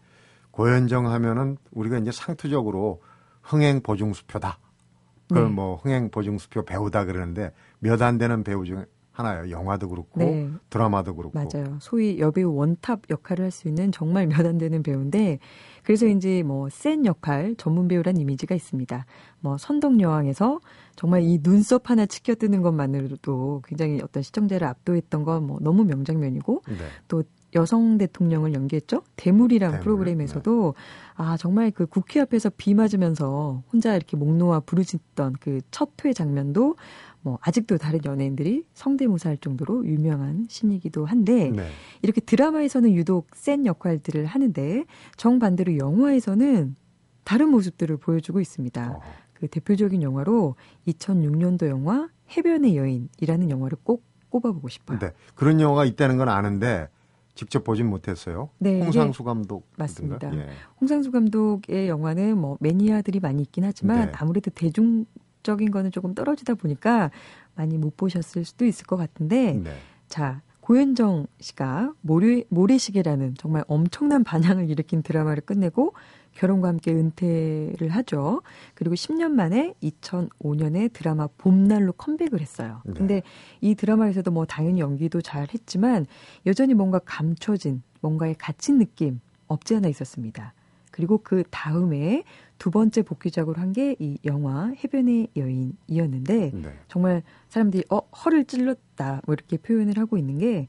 고현정 0.51 1.11
하면은 1.11 1.57
우리가 1.71 1.97
이제 1.99 2.11
상투적으로 2.13 3.01
흥행 3.41 3.81
보증수표다. 3.81 4.57
그걸 5.27 5.43
네. 5.43 5.49
뭐 5.51 5.75
흥행 5.75 6.09
보증수표 6.09 6.63
배우다 6.63 7.03
그러는데 7.05 7.51
몇 7.79 8.01
안 8.01 8.17
되는 8.17 8.43
배우 8.43 8.65
중에 8.65 8.85
하나예요. 9.11 9.49
영화도 9.49 9.89
그렇고 9.89 10.19
네. 10.19 10.47
드라마도 10.69 11.15
그렇고. 11.15 11.33
맞아요. 11.39 11.77
소위 11.81 12.19
여배우 12.19 12.53
원탑 12.53 13.03
역할을 13.09 13.45
할 13.45 13.51
수 13.51 13.67
있는 13.67 13.91
정말 13.91 14.27
몇 14.27 14.45
안 14.45 14.59
되는 14.59 14.83
배우인데 14.83 15.39
그래서인지 15.83 16.43
뭐 16.43 16.69
센 16.69 17.03
역할 17.05 17.55
전문 17.57 17.87
배우란 17.87 18.17
이미지가 18.17 18.53
있습니다. 18.53 19.05
뭐 19.39 19.57
선덕 19.57 19.99
여왕에서 19.99 20.59
정말 20.95 21.23
이 21.23 21.39
눈썹 21.41 21.89
하나 21.89 22.05
치켜 22.05 22.35
뜨는 22.35 22.61
것만으로도 22.61 23.63
굉장히 23.65 24.01
어떤 24.03 24.21
시청자를 24.21 24.67
압도했던 24.67 25.23
건 25.23 25.43
뭐 25.47 25.57
너무 25.61 25.83
명장면이고 25.85 26.61
네. 26.67 26.75
또 27.07 27.23
여성 27.55 27.97
대통령을 27.97 28.53
연기했죠. 28.53 29.01
대물이란 29.15 29.71
대물, 29.71 29.83
프로그램에서도 29.83 30.75
아 31.15 31.37
정말 31.37 31.71
그 31.71 31.85
국회 31.87 32.19
앞에서 32.19 32.51
비 32.55 32.73
맞으면서 32.73 33.63
혼자 33.71 33.95
이렇게 33.95 34.17
목 34.17 34.35
놓아 34.35 34.59
부르짖던 34.59 35.33
그 35.39 35.61
첫 35.71 35.91
회 36.05 36.13
장면도 36.13 36.75
뭐 37.21 37.39
아직도 37.41 37.77
다른 37.77 37.99
연예인들이 38.05 38.65
성대모사할 38.73 39.37
정도로 39.37 39.85
유명한 39.85 40.45
신이기도 40.49 41.05
한데 41.05 41.49
네. 41.49 41.67
이렇게 42.01 42.21
드라마에서는 42.21 42.93
유독 42.93 43.27
센 43.33 43.65
역할들을 43.65 44.25
하는데 44.25 44.85
정반대로 45.17 45.77
영화에서는 45.77 46.75
다른 47.23 47.49
모습들을 47.49 47.97
보여주고 47.97 48.39
있습니다. 48.39 48.91
어. 48.91 49.01
그 49.33 49.47
대표적인 49.47 50.01
영화로 50.01 50.55
2006년도 50.87 51.67
영화 51.67 52.09
해변의 52.35 52.77
여인이라는 52.77 53.49
영화를 53.49 53.77
꼭 53.83 54.03
꼽아보고 54.29 54.67
싶어요. 54.69 54.99
네. 54.99 55.11
그런 55.35 55.59
영화가 55.59 55.85
있다는 55.85 56.17
건 56.17 56.29
아는데 56.29 56.87
직접 57.35 57.63
보진 57.63 57.87
못했어요. 57.87 58.49
네, 58.57 58.81
홍상수 58.81 59.23
감독 59.23 59.67
맞습니다. 59.77 60.33
예. 60.35 60.49
홍상수 60.81 61.11
감독의 61.11 61.87
영화는 61.87 62.37
뭐 62.37 62.57
매니아들이 62.59 63.19
많이 63.19 63.43
있긴 63.43 63.63
하지만 63.63 64.07
네. 64.07 64.11
아무래도 64.15 64.49
대중 64.49 65.05
적인 65.47 65.71
거는 65.71 65.91
조금 65.91 66.13
떨어지다 66.13 66.55
보니까 66.55 67.09
많이 67.55 67.77
못 67.77 67.95
보셨을 67.95 68.43
수도 68.43 68.65
있을 68.65 68.85
것 68.85 68.97
같은데 68.97 69.53
네. 69.53 69.71
자 70.09 70.41
고현정 70.59 71.27
씨가 71.39 71.93
모래, 72.01 72.43
모래시계라는 72.49 73.35
정말 73.37 73.63
엄청난 73.69 74.25
반향을 74.25 74.69
일으킨 74.69 75.01
드라마를 75.01 75.41
끝내고 75.41 75.93
결혼과 76.33 76.67
함께 76.67 76.91
은퇴를 76.91 77.87
하죠. 77.87 78.41
그리고 78.75 78.93
10년 78.93 79.31
만에 79.31 79.73
2005년에 79.81 80.91
드라마 80.91 81.27
봄날로 81.37 81.93
컴백을 81.93 82.41
했어요. 82.41 82.81
네. 82.85 82.93
근데 82.93 83.21
이 83.61 83.75
드라마에서도 83.75 84.29
뭐 84.31 84.45
당연히 84.45 84.81
연기도 84.81 85.21
잘 85.21 85.47
했지만 85.53 86.05
여전히 86.45 86.73
뭔가 86.73 86.99
감춰진 86.99 87.81
뭔가에 88.01 88.35
갇힌 88.37 88.77
느낌 88.77 89.21
없지 89.47 89.77
않아 89.77 89.87
있었습니다. 89.87 90.53
그리고 90.97 91.19
그 91.23 91.43
다음에 91.51 92.23
두 92.57 92.71
번째 92.71 93.03
복귀작으로 93.03 93.61
한 93.61 93.71
게 93.71 93.95
이 93.99 94.17
영화 94.25 94.73
해변의 94.83 95.27
여인이었는데 95.35 96.51
네. 96.55 96.73
정말 96.87 97.21
사람들이 97.49 97.83
어 97.91 97.99
허를 97.99 98.45
찔렀다 98.45 99.21
뭐 99.27 99.33
이렇게 99.33 99.57
표현을 99.57 99.97
하고 99.97 100.17
있는 100.17 100.39
게 100.39 100.67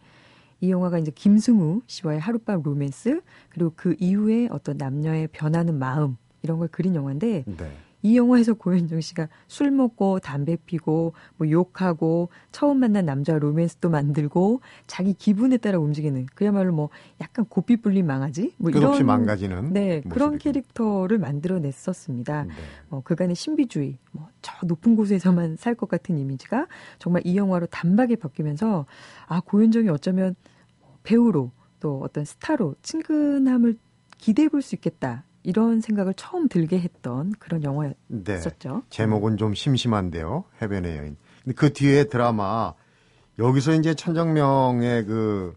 이 0.60 0.72
영화가 0.72 0.98
이제 0.98 1.12
김승우 1.14 1.82
씨와의 1.86 2.18
하룻밤 2.18 2.62
로맨스 2.64 3.20
그리고 3.48 3.72
그 3.76 3.94
이후에 4.00 4.48
어떤 4.50 4.76
남녀의 4.76 5.28
변하는 5.28 5.78
마음 5.78 6.16
이런 6.42 6.58
걸 6.58 6.66
그린 6.66 6.96
영화인데 6.96 7.44
네. 7.46 7.72
이 8.02 8.16
영화에서 8.16 8.54
고현정 8.54 9.00
씨가 9.00 9.28
술 9.48 9.70
먹고 9.70 10.20
담배 10.20 10.56
피고 10.56 11.14
뭐 11.36 11.50
욕하고 11.50 12.28
처음 12.52 12.78
만난 12.78 13.06
남자 13.06 13.38
로맨스도 13.38 13.90
만들고 13.90 14.60
자기 14.86 15.14
기분에 15.14 15.56
따라 15.56 15.78
움직이는 15.78 16.26
그야말로 16.34 16.72
뭐 16.72 16.90
약간 17.20 17.44
고삐 17.46 17.78
불린 17.78 18.06
망아지 18.06 18.54
뭐 18.56 18.70
이런 18.70 19.04
망가지는 19.04 19.72
네 19.72 20.00
그런 20.02 20.32
모습이군요. 20.32 20.38
캐릭터를 20.38 21.18
만들어냈었습니다. 21.18 22.44
네. 22.44 22.52
어, 22.90 23.00
그간의 23.04 23.34
신비주의, 23.34 23.98
뭐 24.12 24.28
저 24.40 24.54
높은 24.66 24.94
곳에서만 24.94 25.56
살 25.56 25.74
것 25.74 25.88
같은 25.88 26.16
이미지가 26.18 26.66
정말 26.98 27.22
이 27.24 27.36
영화로 27.36 27.66
단박에 27.66 28.16
바뀌면서 28.16 28.86
아 29.26 29.40
고현정이 29.40 29.88
어쩌면 29.88 30.34
배우로 31.02 31.50
또 31.80 32.00
어떤 32.02 32.24
스타로 32.24 32.74
친근함을 32.82 33.76
기대해 34.16 34.48
볼 34.48 34.62
수 34.62 34.74
있겠다 34.76 35.24
이런 35.48 35.80
생각을 35.80 36.12
처음 36.12 36.46
들게 36.46 36.78
했던 36.78 37.32
그런 37.38 37.62
네. 37.62 37.68
영화였었죠. 37.68 38.82
제목은 38.90 39.38
좀 39.38 39.54
심심한데요. 39.54 40.44
해변의 40.60 40.98
여인. 40.98 41.16
근데 41.42 41.54
그 41.54 41.72
뒤에 41.72 42.04
드라마 42.04 42.74
여기서 43.38 43.72
이제 43.72 43.94
천정명의 43.94 45.06
그 45.06 45.56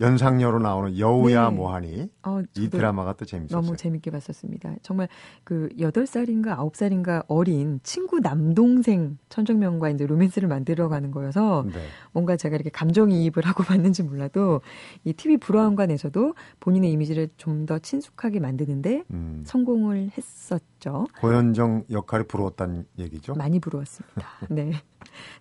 연상녀로 0.00 0.58
나오는 0.58 0.98
여우야 0.98 1.50
네. 1.50 1.56
뭐하니 1.56 2.10
어, 2.24 2.40
이 2.56 2.68
드라마가 2.68 3.12
또 3.14 3.24
재밌었어요. 3.24 3.60
너무 3.60 3.76
재밌게 3.76 4.10
봤었습니다. 4.10 4.76
정말 4.82 5.08
그 5.44 5.68
8살인가 5.78 6.56
9살인가 6.56 7.24
어린 7.28 7.80
친구 7.82 8.20
남동생 8.20 9.18
천정명과 9.28 9.90
이제 9.90 10.06
로맨스를 10.06 10.48
만들어 10.48 10.88
가는 10.88 11.10
거여서 11.10 11.64
네. 11.66 11.80
뭔가 12.12 12.36
제가 12.36 12.54
이렇게 12.56 12.70
감정이입을 12.70 13.44
하고 13.44 13.62
봤는지 13.62 14.02
몰라도 14.02 14.62
이 15.04 15.12
TV 15.12 15.36
브라운관에서도 15.36 16.34
본인의 16.60 16.90
이미지를 16.92 17.28
좀 17.36 17.58
더 17.68 17.78
친숙하게 17.78 18.40
만드는데 18.40 19.02
음, 19.10 19.42
성공을 19.44 20.12
했었죠. 20.16 21.06
고현정 21.20 21.84
역할이 21.90 22.24
부러웠다는 22.26 22.86
얘기죠. 22.98 23.34
많이 23.34 23.58
부러웠습니다. 23.60 24.26
네. 24.48 24.72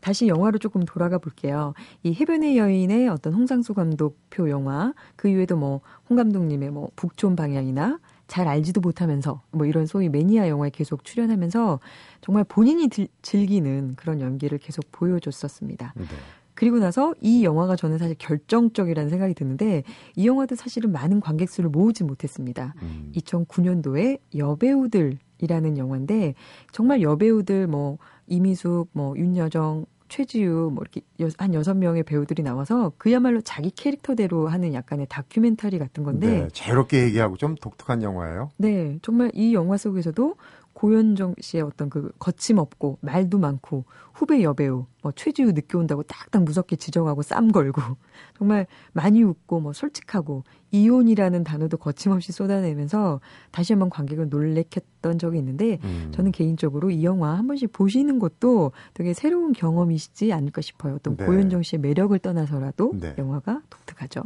다시 0.02 0.28
영화로 0.28 0.58
조금 0.60 0.84
돌아가 0.86 1.18
볼게요. 1.18 1.74
이 2.04 2.14
해변의 2.14 2.58
여인의 2.58 3.08
어떤 3.10 3.34
홍상수 3.34 3.74
감독표 3.74 4.50
영화, 4.50 4.94
그 5.16 5.28
이외에도 5.30 5.56
뭐 5.58 5.82
홍 6.10 6.16
감독님의 6.18 6.70
뭐 6.72 6.90
북촌 6.96 7.36
방향이나 7.36 8.00
잘 8.28 8.48
알지도 8.48 8.80
못하면서 8.82 9.42
뭐 9.52 9.66
이런 9.66 9.86
소위 9.86 10.08
매니아 10.10 10.48
영화에 10.50 10.70
계속 10.70 11.04
출연하면서 11.04 11.80
정말 12.22 12.44
본인이 12.48 12.88
들- 12.88 13.08
즐기는 13.22 13.96
그런 13.96 14.22
연기를 14.22 14.58
계속 14.58 14.84
보여줬었습니다. 14.92 15.94
네. 15.96 16.06
그리고 16.54 16.80
나서 16.80 17.14
이 17.22 17.44
영화가 17.44 17.76
저는 17.76 17.98
사실 18.00 18.16
결정적이라는 18.18 19.10
생각이 19.10 19.34
드는데 19.36 19.84
이 20.16 20.26
영화도 20.28 20.56
사실은 20.56 20.92
많은 20.92 21.20
관객 21.20 21.50
수를 21.50 21.70
모으지 21.70 22.04
못했습니다. 22.04 22.74
음. 22.82 23.12
2009년도에 23.16 24.20
여배우들이라는 24.36 25.78
영화인데 25.78 26.34
정말 26.72 27.02
여배우들 27.02 27.68
뭐 27.68 27.98
이미숙, 28.28 28.90
뭐 28.94 29.16
윤여정, 29.18 29.86
최지우 30.10 30.72
뭐 30.74 30.84
이렇게 30.84 31.02
여- 31.20 31.28
한 31.38 31.54
여섯 31.54 31.74
명의 31.76 32.02
배우들이 32.04 32.42
나와서 32.42 32.94
그야말로 32.98 33.42
자기 33.42 33.72
캐릭터대로 33.72 34.48
하는 34.48 34.74
약간의 34.74 35.08
다큐멘터리 35.10 35.80
같은 35.80 36.04
건데 36.04 36.44
네, 36.44 36.48
자유롭게 36.54 37.04
얘기하고 37.04 37.36
좀 37.36 37.56
독특한 37.56 38.02
영화예요. 38.04 38.50
네, 38.58 39.00
정말 39.02 39.32
이 39.34 39.54
영화 39.54 39.76
속에서도 39.76 40.36
고현정 40.78 41.34
씨의 41.42 41.64
어떤 41.64 41.90
그 41.90 42.12
거침없고 42.20 43.00
말도 43.02 43.40
많고 43.40 43.86
후배 44.14 44.44
여배우 44.44 44.86
뭐 45.02 45.12
최지우 45.12 45.52
늦게 45.54 45.76
온다고 45.76 46.04
딱딱 46.04 46.44
무섭게 46.44 46.76
지적하고 46.76 47.24
쌈 47.24 47.52
걸고 47.52 47.82
정말 48.38 48.68
많이 48.94 49.24
웃고 49.24 49.60
뭐 49.60 49.74
솔직하고 49.74 50.44
이혼이라는 50.70 51.44
단어도 51.44 51.78
거침없이 51.78 52.32
쏟아내면서 52.32 53.22
다시 53.50 53.74
한번 53.74 53.90
관객을 53.90 54.30
놀래켰던 54.30 55.18
적이 55.18 55.40
있는데 55.40 55.80
음. 55.84 56.12
저는 56.14 56.32
개인적으로 56.32 56.92
이 56.92 57.04
영화 57.04 57.36
한 57.36 57.48
번씩 57.48 57.72
보시는 57.72 58.20
것도 58.20 58.72
되게 58.94 59.16
새로운 59.16 59.54
경험이시지 59.54 60.32
않을까 60.32 60.62
싶어요. 60.62 60.94
어떤 60.94 61.18
네. 61.18 61.26
고현정 61.26 61.64
씨의 61.64 61.80
매력을 61.80 62.20
떠나서라도 62.20 62.94
네. 63.00 63.16
영화가 63.18 63.64
독특하죠. 63.72 64.22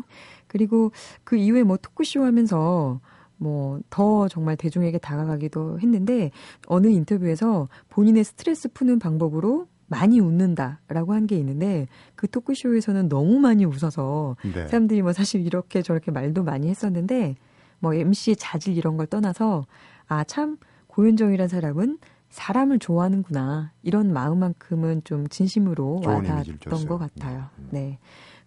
그리고 0.47 0.91
그 1.23 1.37
이후에 1.37 1.63
뭐 1.63 1.77
토크쇼 1.77 2.25
하면서 2.25 2.99
뭐 3.41 3.79
더 3.89 4.27
정말 4.27 4.55
대중에게 4.55 4.99
다가가기도 4.99 5.79
했는데 5.79 6.29
어느 6.67 6.87
인터뷰에서 6.87 7.67
본인의 7.89 8.23
스트레스 8.23 8.71
푸는 8.71 8.99
방법으로 8.99 9.67
많이 9.87 10.19
웃는다라고 10.19 11.13
한 11.13 11.25
게 11.27 11.37
있는데 11.37 11.87
그 12.15 12.29
토크쇼에서는 12.29 13.09
너무 13.09 13.39
많이 13.39 13.65
웃어서 13.65 14.37
네. 14.43 14.67
사람들이 14.67 15.01
뭐 15.01 15.11
사실 15.11 15.45
이렇게 15.45 15.81
저렇게 15.81 16.11
말도 16.11 16.43
많이 16.43 16.69
했었는데 16.69 17.35
뭐 17.79 17.93
MC의 17.95 18.35
자질 18.37 18.77
이런 18.77 18.95
걸 18.95 19.07
떠나서 19.07 19.65
아 20.07 20.23
참 20.23 20.57
고현정이란 20.87 21.47
사람은 21.47 21.97
사람을 22.29 22.79
좋아하는구나 22.79 23.71
이런 23.81 24.13
마음만큼은 24.13 25.01
좀 25.03 25.27
진심으로 25.27 26.01
와닿았던. 26.05 26.85
것 26.87 26.97
같아요. 26.97 27.45
음. 27.59 27.67
네. 27.71 27.97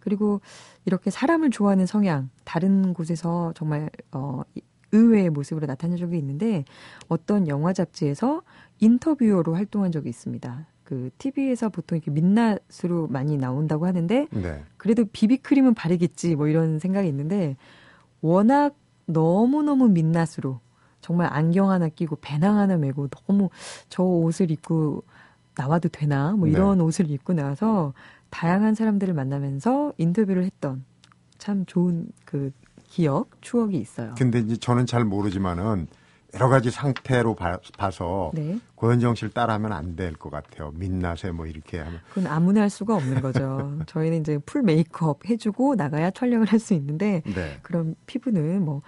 그리고 0.00 0.40
이렇게 0.87 1.11
사람을 1.11 1.50
좋아하는 1.50 1.85
성향 1.87 2.30
다른 2.44 2.94
곳에서 2.94 3.52
정말 3.57 3.90
어 4.12 4.42
이- 4.54 4.61
의외의 4.94 5.30
모습으로 5.30 5.66
나타난 5.66 5.96
적이 5.96 6.18
있는데 6.18 6.64
어떤 7.09 7.48
영화 7.48 7.72
잡지에서 7.72 8.42
인터뷰어로 8.80 9.54
활동한 9.54 9.92
적이 9.92 10.09
있습니다. 10.11 10.66
그 10.85 11.11
TV에서 11.18 11.70
보통 11.70 11.96
이렇게 11.96 12.11
민낯으로 12.11 13.09
많이 13.09 13.37
나온다고 13.37 13.87
하는데 13.87 14.28
네. 14.30 14.62
그래도 14.76 15.04
비비크림은 15.11 15.74
바르겠지 15.74 16.37
뭐 16.37 16.46
이런 16.46 16.78
생각이 16.78 17.09
있는데 17.09 17.57
워낙 18.20 18.74
너무너무 19.07 19.88
민낯으로 19.88 20.61
정말 21.00 21.28
안경 21.33 21.70
하나 21.70 21.88
끼고 21.88 22.16
배낭 22.20 22.59
하나 22.59 22.76
메고 22.76 23.09
너무 23.09 23.50
저 23.88 24.02
옷을 24.02 24.50
입고 24.50 25.04
나와도 25.57 25.88
되나 25.88 26.33
뭐 26.33 26.48
이런 26.48 26.80
옷을 26.80 27.11
입고 27.11 27.33
나와서 27.35 27.92
다양한 28.30 28.74
사람들을 28.74 29.14
만나면서 29.14 29.92
인터뷰를 29.98 30.44
했던 30.44 30.85
참 31.38 31.64
좋은 31.66 32.09
그 32.24 32.52
기억 32.94 33.30
추억이 33.40 33.76
있어요. 33.78 34.14
근데 34.16 34.38
이제 34.38 34.57
저는 34.57 34.87
잘 34.87 35.04
모르지만은 35.04 35.88
여러 36.35 36.48
가지 36.48 36.70
상태로 36.70 37.35
봐, 37.35 37.59
서 37.90 38.30
네, 38.35 38.59
고현정 38.76 39.16
씨를 39.16 39.30
따라하면 39.33 39.72
안 39.72 39.96
될 39.96 40.14
것 40.14 40.30
같아요. 40.30 40.70
민낯에 40.76 41.33
뭐 41.33 41.46
이렇게 41.46 41.78
하면. 41.80 41.98
그건 42.11 42.28
아무나 42.28 42.61
할 42.61 42.70
수가 42.70 42.94
없는 42.94 43.20
거죠. 43.20 43.78
저희는 43.87 44.20
이제 44.20 44.38
풀 44.46 44.62
메이크업 44.62 45.28
해주고 45.28 45.74
나가야 45.74 46.12
촬영을 46.12 46.46
할 46.46 46.61
수 46.61 46.72
있는데 46.74 47.22
네. 47.26 47.59
그런 47.62 47.96
피부는 48.07 48.64
뭐 48.64 48.83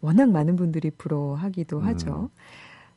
워낙 0.00 0.28
많은 0.30 0.56
분들이 0.56 0.90
부러워하기도 0.90 1.78
음. 1.78 1.84
하죠. 1.86 2.30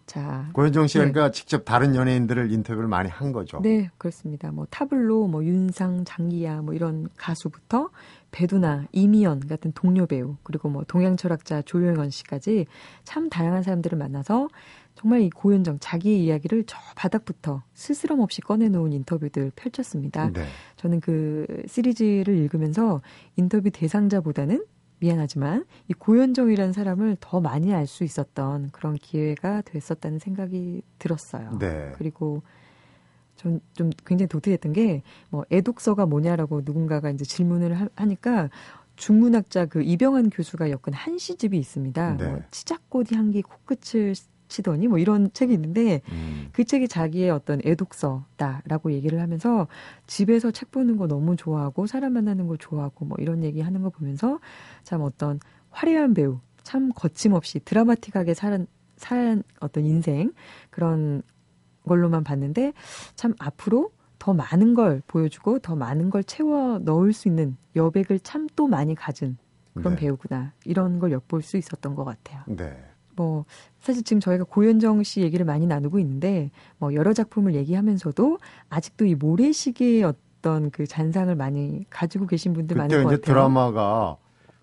자, 0.05 0.49
고현정 0.53 0.87
씨가 0.87 1.05
네. 1.05 1.11
그러니까 1.11 1.31
직접 1.31 1.65
다른 1.65 1.95
연예인들을 1.95 2.51
인터뷰를 2.51 2.87
많이 2.87 3.09
한 3.09 3.31
거죠. 3.31 3.59
네 3.61 3.89
그렇습니다. 3.97 4.51
뭐 4.51 4.67
타블로, 4.69 5.27
뭐 5.27 5.43
윤상, 5.43 6.05
장기야, 6.05 6.61
뭐 6.61 6.73
이런 6.73 7.09
가수부터 7.17 7.89
배두나, 8.31 8.85
이미연 8.91 9.47
같은 9.47 9.71
동료 9.73 10.05
배우 10.05 10.35
그리고 10.43 10.69
뭐 10.69 10.83
동양 10.87 11.17
철학자 11.17 11.61
조영원 11.61 12.11
씨까지 12.11 12.67
참 13.03 13.29
다양한 13.29 13.63
사람들을 13.63 13.97
만나서 13.97 14.49
정말 14.93 15.21
이 15.21 15.29
고현정 15.29 15.79
자기의 15.79 16.23
이야기를 16.23 16.65
저 16.67 16.77
바닥부터 16.95 17.63
스스럼 17.73 18.21
없이 18.21 18.41
꺼내놓은 18.41 18.93
인터뷰들 18.93 19.51
펼쳤습니다. 19.55 20.31
네. 20.31 20.45
저는 20.77 20.99
그 21.01 21.45
시리즈를 21.67 22.37
읽으면서 22.37 23.01
인터뷰 23.35 23.69
대상자보다는 23.71 24.65
미안하지만 24.99 25.65
이 25.87 25.93
고현정이라는 25.93 26.73
사람을 26.73 27.17
더 27.19 27.39
많이 27.41 27.73
알 27.73 27.85
수 27.87 28.03
있었던 28.03 28.69
그런 28.71 28.95
기회가 28.95 29.61
됐었다는 29.61 30.19
생각이 30.19 30.81
들었어요. 30.99 31.57
네. 31.59 31.91
그리고 31.97 32.41
전좀 33.35 33.91
굉장히 34.05 34.27
독특했던 34.27 34.73
게 34.73 35.03
뭐 35.29 35.45
애독서가 35.51 36.05
뭐냐라고 36.05 36.61
누군가가 36.63 37.09
이제 37.09 37.25
질문을 37.25 37.73
하, 37.79 37.87
하니까 37.95 38.49
중문학자 38.95 39.65
그 39.65 39.83
이병환 39.83 40.29
교수가 40.29 40.69
엮은 40.71 40.93
한시집이 40.93 41.57
있습니다. 41.57 42.17
네. 42.17 42.27
뭐 42.27 42.41
치자꽃이 42.51 43.09
향기 43.13 43.41
코끝을 43.41 44.15
치더니 44.55 44.87
뭐 44.87 44.97
이런 44.97 45.31
책이 45.33 45.53
있는데 45.53 46.01
음. 46.11 46.49
그 46.53 46.63
책이 46.63 46.87
자기의 46.87 47.29
어떤 47.29 47.59
애독서다라고 47.65 48.93
얘기를 48.93 49.21
하면서 49.21 49.67
집에서 50.07 50.51
책 50.51 50.71
보는 50.71 50.95
거 50.97 51.07
너무 51.07 51.35
좋아하고 51.35 51.87
사람 51.87 52.13
만나는 52.13 52.47
거 52.47 52.55
좋아하고 52.55 53.05
뭐 53.05 53.17
이런 53.19 53.43
얘기 53.43 53.61
하는 53.61 53.81
거 53.81 53.89
보면서 53.89 54.39
참 54.83 55.01
어떤 55.01 55.39
화려한 55.71 56.13
배우 56.13 56.39
참 56.63 56.89
거침없이 56.95 57.59
드라마틱하게 57.59 58.33
살은 58.33 58.67
산 58.95 59.43
어떤 59.59 59.85
인생 59.85 60.31
그런 60.69 61.21
걸로만 61.85 62.23
봤는데 62.23 62.73
참 63.15 63.33
앞으로 63.39 63.91
더 64.17 64.33
많은 64.33 64.73
걸 64.73 65.01
보여주고 65.05 65.59
더 65.59 65.75
많은 65.75 66.09
걸 66.09 66.23
채워 66.23 66.79
넣을 66.79 67.11
수 67.11 67.27
있는 67.27 67.57
여백을 67.75 68.19
참 68.21 68.47
또 68.55 68.67
많이 68.67 68.95
가진 68.95 69.37
그런 69.73 69.95
네. 69.95 70.01
배우구나 70.01 70.53
이런 70.63 70.99
걸 70.99 71.11
엿볼 71.11 71.41
수 71.41 71.57
있었던 71.57 71.93
것 71.93 72.05
같아요. 72.05 72.41
네. 72.47 72.94
뭐 73.15 73.45
사실 73.79 74.03
지금 74.03 74.19
저희가 74.19 74.43
고현정 74.45 75.03
씨 75.03 75.21
얘기를 75.21 75.45
많이 75.45 75.65
나누고 75.67 75.99
있는데 75.99 76.51
뭐 76.77 76.93
여러 76.93 77.13
작품을 77.13 77.55
얘기하면서도 77.55 78.39
아직도 78.69 79.05
이 79.05 79.15
모래시계의 79.15 80.03
어떤 80.03 80.71
그 80.71 80.87
잔상을 80.87 81.33
많이 81.35 81.85
가지고 81.89 82.27
계신 82.27 82.53
분들 82.53 82.75
많을 82.77 82.89
그때 82.89 83.03
것 83.03 83.09
이제 83.13 83.21
같아요. 83.21 83.33
드라마가 83.35 84.17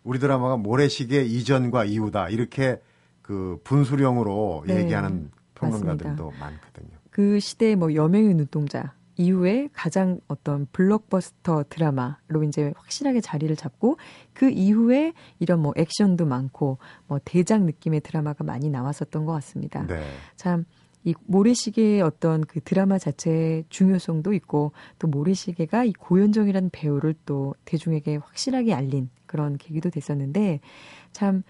우리 0.04 0.18
드라마가 0.18 0.56
모래시계 0.56 1.22
이전과 1.24 1.84
이후다 1.84 2.28
이렇게 2.28 2.80
그 3.22 3.60
분수령으로 3.64 4.64
네, 4.66 4.80
얘기하는 4.80 5.30
평론가들도 5.54 6.32
많거든요. 6.40 6.90
그 7.10 7.38
시대의 7.38 7.76
뭐 7.76 7.94
여명의 7.94 8.34
눈동자 8.34 8.94
이후에 9.16 9.68
가장 9.72 10.20
어떤 10.28 10.66
블록버스터 10.72 11.64
드라마로 11.68 12.42
이제 12.46 12.72
확실하게 12.76 13.20
자리를 13.20 13.54
잡고 13.56 13.98
그 14.32 14.50
이후에 14.50 15.12
이런 15.38 15.60
뭐 15.60 15.72
액션도 15.76 16.26
많고 16.26 16.78
뭐 17.06 17.20
대작 17.24 17.62
느낌의 17.62 18.00
드라마가 18.00 18.44
많이 18.44 18.68
나왔었던 18.70 19.24
것 19.24 19.32
같습니다. 19.32 19.86
네. 19.86 20.02
참 20.36 20.64
이 21.04 21.14
모래시계의 21.26 22.00
어떤 22.00 22.42
그 22.42 22.60
드라마 22.60 22.96
자체의 22.96 23.64
중요성도 23.68 24.32
있고 24.34 24.70
또 25.00 25.08
모래시계가 25.08 25.82
이 25.82 25.92
고현정이라는 25.94 26.70
배우를 26.70 27.16
또 27.26 27.56
대중에게 27.64 28.18
확실하게 28.18 28.72
알린 28.72 29.10
그런 29.26 29.58
계기도 29.58 29.90
됐었는데 29.90 30.60
참 31.10 31.42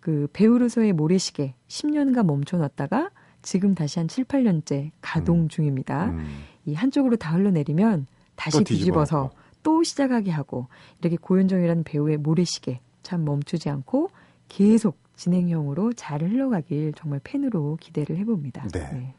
그 0.00 0.28
배우로서의 0.32 0.92
모래시계 0.94 1.54
10년간 1.68 2.26
멈춰놨다가 2.26 3.10
지금 3.42 3.74
다시 3.74 3.98
한 3.98 4.08
7, 4.08 4.24
8년째 4.24 4.90
가동 5.00 5.42
음. 5.42 5.48
중입니다. 5.48 6.06
음. 6.06 6.26
이 6.64 6.74
한쪽으로 6.74 7.16
다 7.16 7.34
흘러내리면 7.34 8.06
다시 8.36 8.58
또 8.58 8.64
뒤집어 8.64 9.04
뒤집어서. 9.04 9.30
또 9.62 9.82
시작하게 9.82 10.30
하고 10.30 10.68
이렇게 11.00 11.16
고현정이라는 11.16 11.84
배우의 11.84 12.16
모래시계 12.18 12.80
참 13.02 13.24
멈추지 13.24 13.68
않고 13.68 14.10
계속 14.48 14.98
진행형으로 15.16 15.92
잘 15.92 16.22
흘러가길 16.22 16.94
정말 16.96 17.20
팬으로 17.22 17.76
기대를 17.80 18.16
해봅니다. 18.16 18.66
네. 18.68 19.14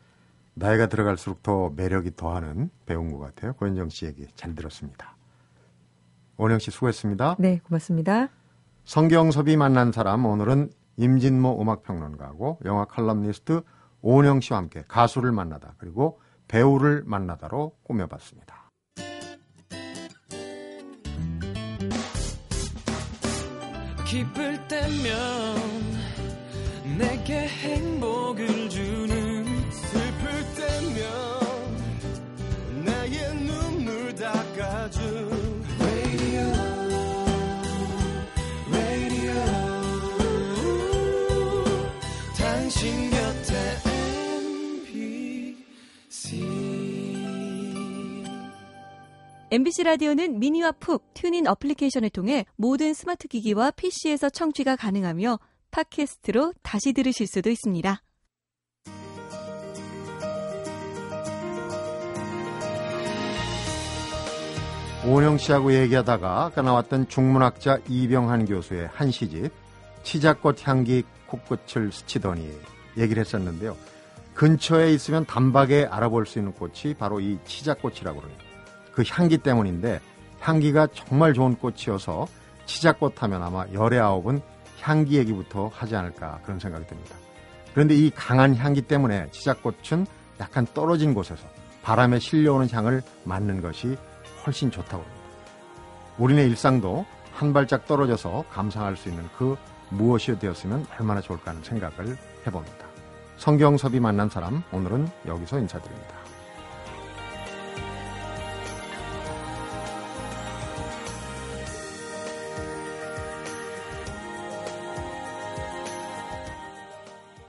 나이가 0.54 0.88
들어갈수록 0.88 1.44
더 1.44 1.72
매력이 1.76 2.16
더하는 2.16 2.70
배우인 2.86 3.12
것 3.12 3.20
같아요. 3.20 3.54
고현정 3.54 3.90
씨 3.90 4.06
얘기 4.06 4.28
잘 4.36 4.56
들었습니다. 4.56 5.16
원영 6.38 6.60
씨 6.60 6.72
수고했습니다. 6.72 7.36
네, 7.38 7.60
고맙습니다. 7.64 8.30
성경섭이 8.84 9.58
만난 9.58 9.92
사람 9.92 10.26
오늘은 10.26 10.72
임진모 10.98 11.62
음악평론가하고 11.62 12.60
영화 12.66 12.86
칼럼니스트 12.86 13.62
오은영 14.02 14.42
씨와 14.42 14.58
함께 14.60 14.84
가수를 14.88 15.32
만나다 15.32 15.76
그리고 15.78 16.20
배우를 16.52 17.04
만나다로 17.06 17.78
꾸며봤습니다. 17.82 18.70
기쁠 24.06 24.68
때면 24.68 25.56
내게 26.98 27.48
행복을 27.48 28.70
주는 28.70 29.21
MBC 49.54 49.84
라디오는 49.84 50.40
mini와 50.40 50.72
pooq 50.72 51.14
TuneIn 51.14 51.46
어플리케이션을 51.46 52.10
통해 52.12 52.46
모든 52.56 52.94
스마트 52.94 53.28
기기와 53.28 53.72
PC에서 53.72 54.30
청취가 54.30 54.78
가능하며 54.78 55.40
팟캐스트로 55.72 56.54
다시 56.62 56.94
들으실 56.94 57.28
수도 57.28 57.50
있습니다. 57.50 58.02
오은영 65.06 65.38
씨하고 65.38 65.74
얘기하다가 65.74 66.46
아까 66.46 66.62
나왔던 66.62 67.10
중문학자 67.10 67.80
이병한 67.90 68.46
교수의 68.46 68.88
한 68.94 69.12
시집 69.12 69.52
치자꽃 70.04 70.66
향기 70.66 71.04
코끝을 71.28 71.92
스치더니 71.92 72.50
얘기를 72.98 73.20
했었는데요. 73.20 73.76
근처에 74.34 74.94
있으면 74.94 75.26
단박에 75.26 75.88
알아볼 75.92 76.26
수 76.26 76.40
있는 76.40 76.54
꽃이 76.54 76.94
바로 76.98 77.20
이 77.20 77.38
치자꽃이라고 77.44 78.22
그래요. 78.22 78.51
그 78.92 79.04
향기 79.08 79.38
때문인데 79.38 80.00
향기가 80.40 80.88
정말 80.94 81.34
좋은 81.34 81.56
꽃이어서 81.56 82.28
치자꽃 82.66 83.22
하면 83.24 83.44
아마 83.44 83.66
열의 83.74 84.00
아홉은 84.00 84.42
향기 84.82 85.18
얘기부터 85.18 85.70
하지 85.74 85.96
않을까 85.96 86.40
그런 86.44 86.60
생각이 86.60 86.88
듭니다. 86.88 87.16
그런데 87.74 87.96
이 87.96 88.10
강한 88.10 88.56
향기 88.56 88.82
때문에 88.82 89.30
치자꽃은 89.32 90.06
약간 90.40 90.66
떨어진 90.74 91.14
곳에서 91.14 91.48
바람에 91.84 92.20
실려오는 92.20 92.70
향을 92.70 93.02
맡는 93.24 93.62
것이 93.62 93.98
훨씬 94.46 94.72
좋다고 94.72 95.04
합니다. 95.04 95.22
우리네 96.18 96.46
일상도 96.46 97.06
한 97.34 97.54
발짝 97.54 97.86
떨어져서 97.88 98.46
감상할 98.52 98.98
수 98.98 99.10
있는 99.10 99.28
그 99.38 99.56
무엇이 99.90 100.38
되었으면 100.38 100.86
얼마나 101.00 101.22
좋을까 101.22 101.52
하는 101.52 101.64
생각을 101.64 102.18
해봅니다. 102.46 102.86
성경섭이 103.38 104.00
만난 104.00 104.30
사람 104.30 104.64
오늘은 104.72 105.10
여기서 105.26 105.60
인사드립니다. 105.60 106.21